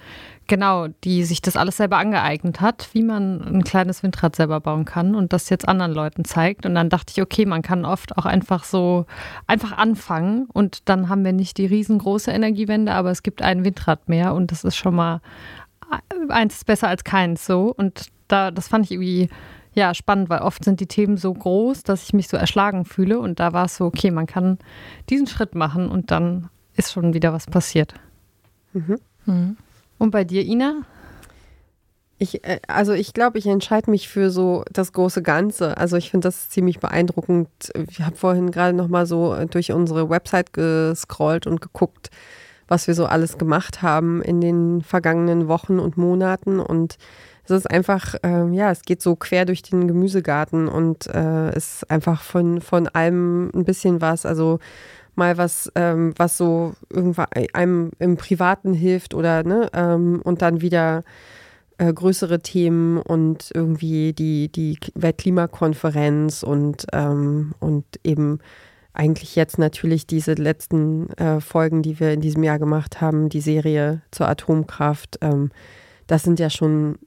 genau, 0.47 0.87
die 1.03 1.23
sich 1.23 1.41
das 1.41 1.57
alles 1.57 1.77
selber 1.77 1.97
angeeignet 1.97 2.61
hat, 2.61 2.89
wie 2.93 3.03
man 3.03 3.41
ein 3.41 3.63
kleines 3.63 4.03
Windrad 4.03 4.35
selber 4.35 4.59
bauen 4.59 4.85
kann 4.85 5.15
und 5.15 5.33
das 5.33 5.49
jetzt 5.49 5.67
anderen 5.67 5.93
Leuten 5.93 6.25
zeigt. 6.25 6.65
Und 6.65 6.75
dann 6.75 6.89
dachte 6.89 7.13
ich, 7.15 7.21
okay, 7.21 7.45
man 7.45 7.61
kann 7.61 7.85
oft 7.85 8.17
auch 8.17 8.25
einfach 8.25 8.63
so 8.63 9.05
einfach 9.47 9.77
anfangen 9.77 10.47
und 10.53 10.89
dann 10.89 11.09
haben 11.09 11.25
wir 11.25 11.33
nicht 11.33 11.57
die 11.57 11.65
riesengroße 11.65 12.31
Energiewende, 12.31 12.93
aber 12.93 13.11
es 13.11 13.23
gibt 13.23 13.41
ein 13.41 13.63
Windrad 13.65 14.09
mehr 14.09 14.33
und 14.33 14.51
das 14.51 14.63
ist 14.63 14.75
schon 14.75 14.95
mal 14.95 15.21
eins 16.29 16.55
ist 16.55 16.65
besser 16.65 16.87
als 16.87 17.03
keins 17.03 17.45
so. 17.45 17.73
Und 17.75 18.07
da, 18.27 18.51
das 18.51 18.67
fand 18.67 18.85
ich 18.85 18.91
irgendwie 18.91 19.29
ja, 19.73 19.93
spannend, 19.93 20.29
weil 20.29 20.41
oft 20.41 20.63
sind 20.63 20.79
die 20.79 20.87
Themen 20.87 21.17
so 21.17 21.33
groß, 21.33 21.83
dass 21.83 22.03
ich 22.03 22.13
mich 22.13 22.27
so 22.27 22.37
erschlagen 22.37 22.85
fühle. 22.85 23.19
Und 23.19 23.39
da 23.39 23.53
war 23.53 23.65
es 23.65 23.77
so, 23.77 23.85
okay, 23.85 24.11
man 24.11 24.27
kann 24.27 24.59
diesen 25.09 25.27
Schritt 25.27 25.55
machen 25.55 25.89
und 25.89 26.11
dann 26.11 26.49
ist 26.75 26.91
schon 26.91 27.13
wieder 27.13 27.33
was 27.33 27.47
passiert. 27.47 27.93
Mhm. 28.73 28.99
Mhm. 29.25 29.57
Und 29.97 30.11
bei 30.11 30.23
dir, 30.23 30.43
Ina? 30.43 30.83
Ich, 32.19 32.43
äh, 32.45 32.59
also 32.67 32.93
ich 32.93 33.13
glaube, 33.13 33.37
ich 33.39 33.47
entscheide 33.47 33.89
mich 33.89 34.09
für 34.09 34.29
so 34.29 34.63
das 34.71 34.93
große 34.93 35.23
Ganze. 35.23 35.77
Also 35.77 35.97
ich 35.97 36.11
finde 36.11 36.27
das 36.27 36.49
ziemlich 36.49 36.79
beeindruckend. 36.79 37.49
Ich 37.89 38.01
habe 38.01 38.15
vorhin 38.15 38.51
gerade 38.51 38.75
noch 38.75 38.87
mal 38.87 39.05
so 39.05 39.35
durch 39.45 39.71
unsere 39.71 40.09
Website 40.09 40.53
gescrollt 40.53 41.47
und 41.47 41.61
geguckt, 41.61 42.09
was 42.67 42.87
wir 42.87 42.93
so 42.93 43.05
alles 43.05 43.37
gemacht 43.37 43.81
haben 43.81 44.21
in 44.21 44.39
den 44.39 44.81
vergangenen 44.81 45.47
Wochen 45.47 45.79
und 45.79 45.97
Monaten 45.97 46.59
und 46.59 46.97
es 47.45 47.51
ist 47.51 47.69
einfach, 47.69 48.15
äh, 48.23 48.49
ja, 48.53 48.71
es 48.71 48.83
geht 48.83 49.01
so 49.01 49.15
quer 49.15 49.45
durch 49.45 49.61
den 49.61 49.87
Gemüsegarten 49.87 50.67
und 50.67 51.07
äh, 51.07 51.55
ist 51.55 51.89
einfach 51.91 52.21
von, 52.21 52.61
von 52.61 52.87
allem 52.87 53.51
ein 53.53 53.65
bisschen 53.65 54.01
was. 54.01 54.25
Also 54.25 54.59
mal 55.15 55.37
was, 55.37 55.71
ähm, 55.75 56.13
was 56.17 56.37
so 56.37 56.73
irgendwann 56.89 57.27
einem 57.53 57.91
im 57.99 58.17
Privaten 58.17 58.73
hilft 58.73 59.13
oder 59.13 59.43
ne, 59.43 59.69
ähm, 59.73 60.21
und 60.23 60.41
dann 60.41 60.61
wieder 60.61 61.03
äh, 61.77 61.91
größere 61.91 62.39
Themen 62.39 62.97
und 62.97 63.51
irgendwie 63.53 64.13
die, 64.13 64.49
die 64.51 64.77
Weltklimakonferenz 64.95 66.43
und, 66.43 66.87
ähm, 66.93 67.53
und 67.59 67.85
eben 68.03 68.39
eigentlich 68.93 69.35
jetzt 69.35 69.57
natürlich 69.57 70.05
diese 70.07 70.33
letzten 70.33 71.09
äh, 71.13 71.41
Folgen, 71.41 71.81
die 71.81 71.99
wir 71.99 72.13
in 72.13 72.21
diesem 72.21 72.43
Jahr 72.43 72.59
gemacht 72.59 73.01
haben, 73.01 73.29
die 73.29 73.41
Serie 73.41 74.01
zur 74.11 74.29
Atomkraft. 74.29 75.17
Ähm, 75.21 75.51
das 76.07 76.23
sind 76.23 76.39
ja 76.39 76.49
schon 76.49 76.99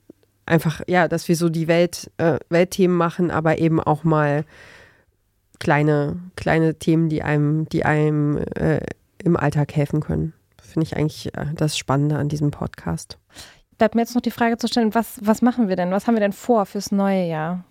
einfach, 0.47 0.81
ja, 0.87 1.07
dass 1.07 1.27
wir 1.27 1.35
so 1.35 1.49
die 1.49 1.67
Welt, 1.67 2.11
äh, 2.17 2.39
Weltthemen 2.49 2.95
machen, 2.95 3.31
aber 3.31 3.59
eben 3.59 3.79
auch 3.79 4.03
mal 4.03 4.45
kleine, 5.59 6.17
kleine 6.35 6.75
Themen, 6.75 7.09
die 7.09 7.23
einem, 7.23 7.67
die 7.69 7.85
einem 7.85 8.37
äh, 8.55 8.81
im 9.23 9.37
Alltag 9.37 9.75
helfen 9.75 10.01
können. 10.01 10.33
Finde 10.61 10.85
ich 10.85 10.97
eigentlich 10.97 11.33
äh, 11.35 11.45
das 11.55 11.77
Spannende 11.77 12.17
an 12.17 12.29
diesem 12.29 12.51
Podcast. 12.51 13.17
Bleibt 13.77 13.95
mir 13.95 14.01
jetzt 14.01 14.15
noch 14.15 14.21
die 14.21 14.31
Frage 14.31 14.57
zu 14.57 14.67
stellen, 14.67 14.95
was, 14.95 15.19
was 15.21 15.41
machen 15.41 15.69
wir 15.69 15.75
denn? 15.75 15.91
Was 15.91 16.07
haben 16.07 16.15
wir 16.15 16.21
denn 16.21 16.33
vor 16.33 16.65
fürs 16.65 16.91
neue 16.91 17.27
Jahr? 17.27 17.63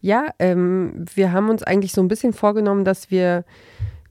Ja, 0.00 0.28
ähm, 0.38 1.06
wir 1.14 1.32
haben 1.32 1.48
uns 1.48 1.62
eigentlich 1.62 1.92
so 1.92 2.02
ein 2.02 2.08
bisschen 2.08 2.32
vorgenommen, 2.32 2.84
dass 2.84 3.10
wir 3.10 3.44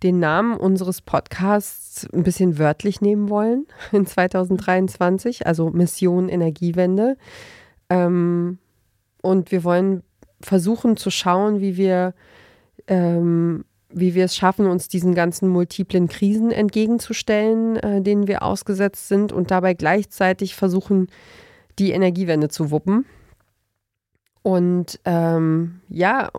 den 0.02 0.20
Namen 0.20 0.58
unseres 0.58 1.02
Podcasts 1.02 2.08
ein 2.14 2.24
bisschen 2.24 2.58
wörtlich 2.58 3.00
nehmen 3.02 3.30
wollen 3.30 3.68
in 3.92 4.06
2023, 4.06 5.48
also 5.48 5.70
Mission 5.70 6.30
Energiewende. 6.30 7.18
Ähm, 7.94 8.58
und 9.22 9.52
wir 9.52 9.64
wollen 9.64 10.04
versuchen 10.42 10.98
zu 10.98 11.12
schauen, 11.12 11.62
wie 11.62 11.78
wir, 11.78 12.14
ähm, 12.88 13.66
wie 13.90 14.16
wir 14.16 14.26
es 14.26 14.36
schaffen, 14.36 14.66
uns 14.66 14.88
diesen 14.88 15.14
ganzen 15.14 15.48
multiplen 15.48 16.08
Krisen 16.08 16.52
entgegenzustellen, 16.52 17.78
äh, 17.78 18.02
denen 18.02 18.28
wir 18.28 18.42
ausgesetzt 18.42 19.08
sind 19.08 19.32
und 19.32 19.52
dabei 19.52 19.76
gleichzeitig 19.76 20.56
versuchen, 20.56 21.08
die 21.80 21.92
Energiewende 21.92 22.50
zu 22.50 22.72
wuppen. 22.72 23.06
Und 24.42 25.00
ähm, 25.06 25.80
ja, 25.88 26.30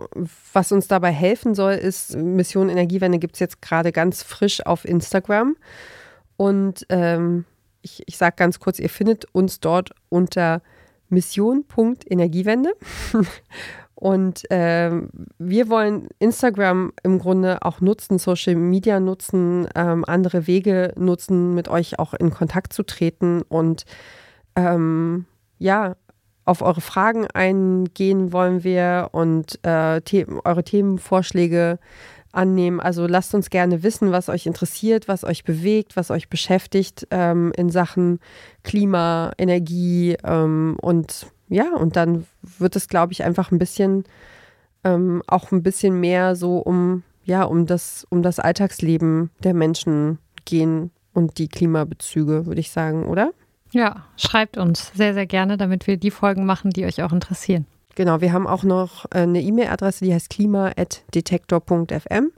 was 0.53 0.73
uns 0.73 0.88
dabei 0.88 1.11
helfen 1.11 1.55
soll, 1.55 1.75
ist, 1.75 2.17
Mission 2.17 2.69
Energiewende 2.69 3.19
gibt 3.19 3.37
es 3.37 3.40
jetzt 3.40 3.62
gerade 3.62 3.93
ganz 3.93 4.23
frisch 4.23 4.67
auf 4.67 4.85
Instagram. 4.85 5.57
Und 6.37 6.85
ähm, 6.90 7.47
ich, 7.81 8.03
ich 8.07 8.19
sage 8.19 8.35
ganz 8.37 8.61
kurz, 8.61 8.79
ihr 8.79 8.90
findet 8.90 9.25
uns 9.33 9.61
dort 9.61 9.93
unter 10.11 10.61
Mission.energiewende. 11.14 12.72
Und 13.94 14.42
ähm, 14.50 15.09
wir 15.38 15.68
wollen 15.68 16.09
Instagram 16.18 16.92
im 17.03 17.18
Grunde 17.18 17.62
auch 17.62 17.81
nutzen, 17.81 18.18
Social 18.18 18.57
Media 18.57 19.00
nutzen, 19.00 19.68
ähm, 19.74 20.05
andere 20.07 20.46
Wege 20.46 20.92
nutzen, 20.96 21.55
mit 21.55 21.68
euch 21.68 21.98
auch 21.98 22.12
in 22.12 22.31
Kontakt 22.31 22.72
zu 22.72 22.83
treten 22.83 23.42
und 23.42 23.85
ähm, 24.57 25.27
ja, 25.59 25.96
auf 26.44 26.61
eure 26.61 26.81
Fragen 26.81 27.27
eingehen 27.29 28.33
wollen 28.33 28.64
wir 28.64 29.09
und 29.12 29.59
äh, 29.64 30.00
The 30.07 30.27
eure 30.44 30.64
Themenvorschläge 30.64 31.79
annehmen. 32.37 32.81
Also 32.81 33.07
lasst 33.07 33.35
uns 33.35 33.51
gerne 33.51 33.83
wissen, 33.83 34.12
was 34.12 34.29
euch 34.29 34.47
interessiert, 34.47 35.09
was 35.09 35.25
euch 35.25 35.44
bewegt, 35.44 35.97
was 35.97 36.11
euch 36.11 36.29
beschäftigt 36.29 37.07
ähm, 37.11 37.53
in 37.57 37.70
Sachen 37.70 38.20
Klima, 38.62 39.33
Energie 39.38 40.16
ähm, 40.25 40.77
und 40.81 41.27
ja, 41.49 41.75
und 41.75 41.97
dann 41.97 42.27
wird 42.42 42.75
es, 42.75 42.88
glaube 42.88 43.12
ich, 43.12 43.23
einfach 43.23 43.53
ein 43.53 43.59
bisschen 43.59 44.05
ähm, 44.83 45.23
auch 45.27 45.53
ein 45.53 45.62
bisschen 45.62 46.01
mehr 46.01 46.37
so 46.37 46.59
um 46.59 47.03
ja 47.25 47.44
um 47.44 47.66
das 47.66 48.07
um 48.11 48.23
das 48.23 48.38
Alltagsleben 48.38 49.31
der 49.42 49.55
Menschen 49.55 50.18
gehen 50.44 50.90
und 51.12 51.38
die 51.38 51.49
Klimabezüge, 51.49 52.47
würde 52.47 52.61
ich 52.61 52.70
sagen, 52.70 53.07
oder? 53.07 53.33
Ja, 53.70 54.05
schreibt 54.16 54.57
uns 54.57 54.92
sehr, 54.94 55.14
sehr 55.14 55.27
gerne, 55.27 55.57
damit 55.57 55.87
wir 55.87 55.97
die 55.97 56.11
Folgen 56.11 56.47
machen, 56.47 56.70
die 56.70 56.85
euch 56.85 57.03
auch 57.03 57.12
interessieren. 57.12 57.66
Genau, 57.94 58.20
wir 58.20 58.33
haben 58.33 58.46
auch 58.46 58.64
noch 58.64 59.04
äh, 59.07 59.18
eine 59.18 59.40
E-Mail-Adresse, 59.40 60.04
die 60.04 60.14
heißt 60.14 60.30
klima.detektor.fm. 60.30 62.33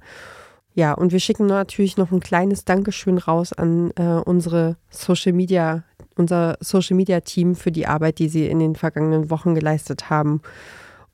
Ja, 0.74 0.92
und 0.92 1.12
wir 1.12 1.20
schicken 1.20 1.46
natürlich 1.46 1.96
noch 1.96 2.12
ein 2.12 2.20
kleines 2.20 2.66
Dankeschön 2.66 3.16
raus 3.16 3.54
an 3.54 3.92
äh, 3.96 4.02
unsere 4.02 4.76
Social 4.90 5.32
Media, 5.32 5.84
unser 6.16 6.58
Social 6.60 6.96
Media 6.96 7.20
Team 7.20 7.54
für 7.54 7.72
die 7.72 7.86
Arbeit, 7.86 8.18
die 8.18 8.28
sie 8.28 8.46
in 8.46 8.58
den 8.58 8.76
vergangenen 8.76 9.30
Wochen 9.30 9.54
geleistet 9.54 10.10
haben 10.10 10.42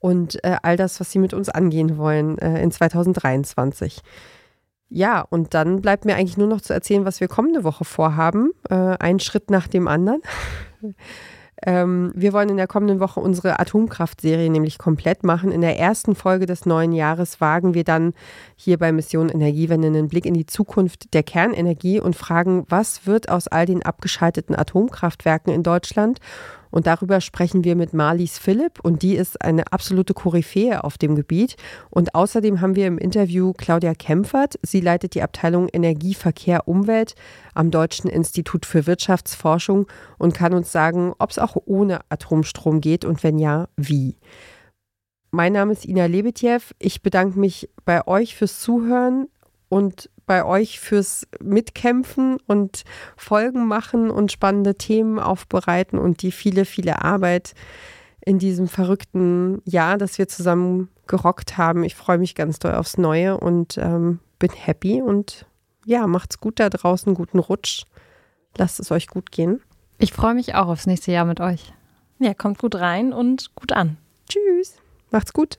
und 0.00 0.42
äh, 0.44 0.56
all 0.62 0.76
das, 0.76 0.98
was 0.98 1.12
sie 1.12 1.20
mit 1.20 1.32
uns 1.32 1.48
angehen 1.48 1.96
wollen 1.96 2.38
äh, 2.38 2.60
in 2.60 2.72
2023. 2.72 4.00
Ja, 4.88 5.20
und 5.20 5.54
dann 5.54 5.80
bleibt 5.80 6.04
mir 6.04 6.16
eigentlich 6.16 6.36
nur 6.36 6.48
noch 6.48 6.60
zu 6.60 6.74
erzählen, 6.74 7.04
was 7.04 7.20
wir 7.20 7.28
kommende 7.28 7.62
Woche 7.62 7.84
vorhaben. 7.84 8.50
Äh, 8.68 8.74
ein 8.74 9.20
Schritt 9.20 9.48
nach 9.48 9.68
dem 9.68 9.86
anderen. 9.86 10.22
ähm, 11.64 12.12
wir 12.14 12.32
wollen 12.32 12.48
in 12.48 12.56
der 12.56 12.66
kommenden 12.66 13.00
Woche 13.00 13.20
unsere 13.20 13.60
Atomkraftserie 13.60 14.50
nämlich 14.50 14.78
komplett 14.78 15.24
machen. 15.24 15.52
In 15.52 15.60
der 15.60 15.78
ersten 15.78 16.14
Folge 16.14 16.46
des 16.46 16.66
neuen 16.66 16.92
Jahres 16.92 17.40
wagen 17.40 17.74
wir 17.74 17.84
dann 17.84 18.14
hier 18.56 18.78
bei 18.78 18.92
Mission 18.92 19.28
Energiewende 19.28 19.88
einen 19.88 20.08
Blick 20.08 20.26
in 20.26 20.34
die 20.34 20.46
Zukunft 20.46 21.14
der 21.14 21.22
Kernenergie 21.22 22.00
und 22.00 22.16
fragen, 22.16 22.64
was 22.68 23.06
wird 23.06 23.28
aus 23.28 23.48
all 23.48 23.66
den 23.66 23.82
abgeschalteten 23.82 24.56
Atomkraftwerken 24.56 25.52
in 25.52 25.62
Deutschland 25.62 26.18
und 26.72 26.88
darüber 26.88 27.20
sprechen 27.20 27.62
wir 27.62 27.76
mit 27.76 27.92
Marlies 27.92 28.38
Philipp 28.38 28.80
und 28.82 29.02
die 29.02 29.14
ist 29.14 29.40
eine 29.42 29.72
absolute 29.72 30.14
Koryphäe 30.14 30.82
auf 30.82 30.98
dem 30.98 31.14
Gebiet. 31.14 31.56
Und 31.90 32.16
außerdem 32.16 32.60
haben 32.60 32.74
wir 32.74 32.86
im 32.88 32.98
Interview 32.98 33.52
Claudia 33.52 33.94
Kempfert. 33.94 34.58
Sie 34.62 34.80
leitet 34.80 35.14
die 35.14 35.22
Abteilung 35.22 35.68
Energie, 35.68 36.14
Verkehr, 36.14 36.66
Umwelt 36.66 37.14
am 37.54 37.70
Deutschen 37.70 38.08
Institut 38.08 38.66
für 38.66 38.86
Wirtschaftsforschung 38.86 39.86
und 40.18 40.34
kann 40.34 40.54
uns 40.54 40.72
sagen, 40.72 41.12
ob 41.18 41.30
es 41.30 41.38
auch 41.38 41.56
ohne 41.66 42.00
Atomstrom 42.08 42.80
geht 42.80 43.04
und 43.04 43.22
wenn 43.22 43.38
ja, 43.38 43.68
wie. 43.76 44.16
Mein 45.30 45.52
Name 45.52 45.72
ist 45.72 45.84
Ina 45.84 46.06
Lebetjew. 46.06 46.60
Ich 46.78 47.02
bedanke 47.02 47.38
mich 47.38 47.68
bei 47.84 48.06
euch 48.06 48.34
fürs 48.34 48.60
Zuhören 48.60 49.28
und 49.68 50.10
bei 50.26 50.44
euch 50.44 50.80
fürs 50.80 51.26
Mitkämpfen 51.40 52.38
und 52.46 52.84
Folgen 53.16 53.66
machen 53.66 54.10
und 54.10 54.32
spannende 54.32 54.76
Themen 54.76 55.18
aufbereiten 55.18 55.98
und 55.98 56.22
die 56.22 56.32
viele, 56.32 56.64
viele 56.64 57.02
Arbeit 57.02 57.54
in 58.24 58.38
diesem 58.38 58.68
verrückten 58.68 59.62
Jahr, 59.64 59.98
das 59.98 60.18
wir 60.18 60.28
zusammen 60.28 60.88
gerockt 61.06 61.58
haben. 61.58 61.84
Ich 61.84 61.94
freue 61.94 62.18
mich 62.18 62.34
ganz 62.34 62.58
doll 62.58 62.74
aufs 62.74 62.98
Neue 62.98 63.36
und 63.36 63.78
ähm, 63.78 64.20
bin 64.38 64.50
happy 64.50 65.02
und 65.02 65.46
ja, 65.84 66.06
macht's 66.06 66.38
gut 66.38 66.60
da 66.60 66.68
draußen, 66.68 67.14
guten 67.14 67.40
Rutsch. 67.40 67.84
Lasst 68.56 68.78
es 68.80 68.90
euch 68.90 69.08
gut 69.08 69.32
gehen. 69.32 69.60
Ich 69.98 70.12
freue 70.12 70.34
mich 70.34 70.54
auch 70.54 70.68
aufs 70.68 70.86
nächste 70.86 71.12
Jahr 71.12 71.24
mit 71.24 71.40
euch. 71.40 71.72
Ja, 72.18 72.34
kommt 72.34 72.58
gut 72.58 72.76
rein 72.76 73.12
und 73.12 73.54
gut 73.54 73.72
an. 73.72 73.96
Tschüss. 74.28 74.76
Macht's 75.10 75.32
gut. 75.32 75.58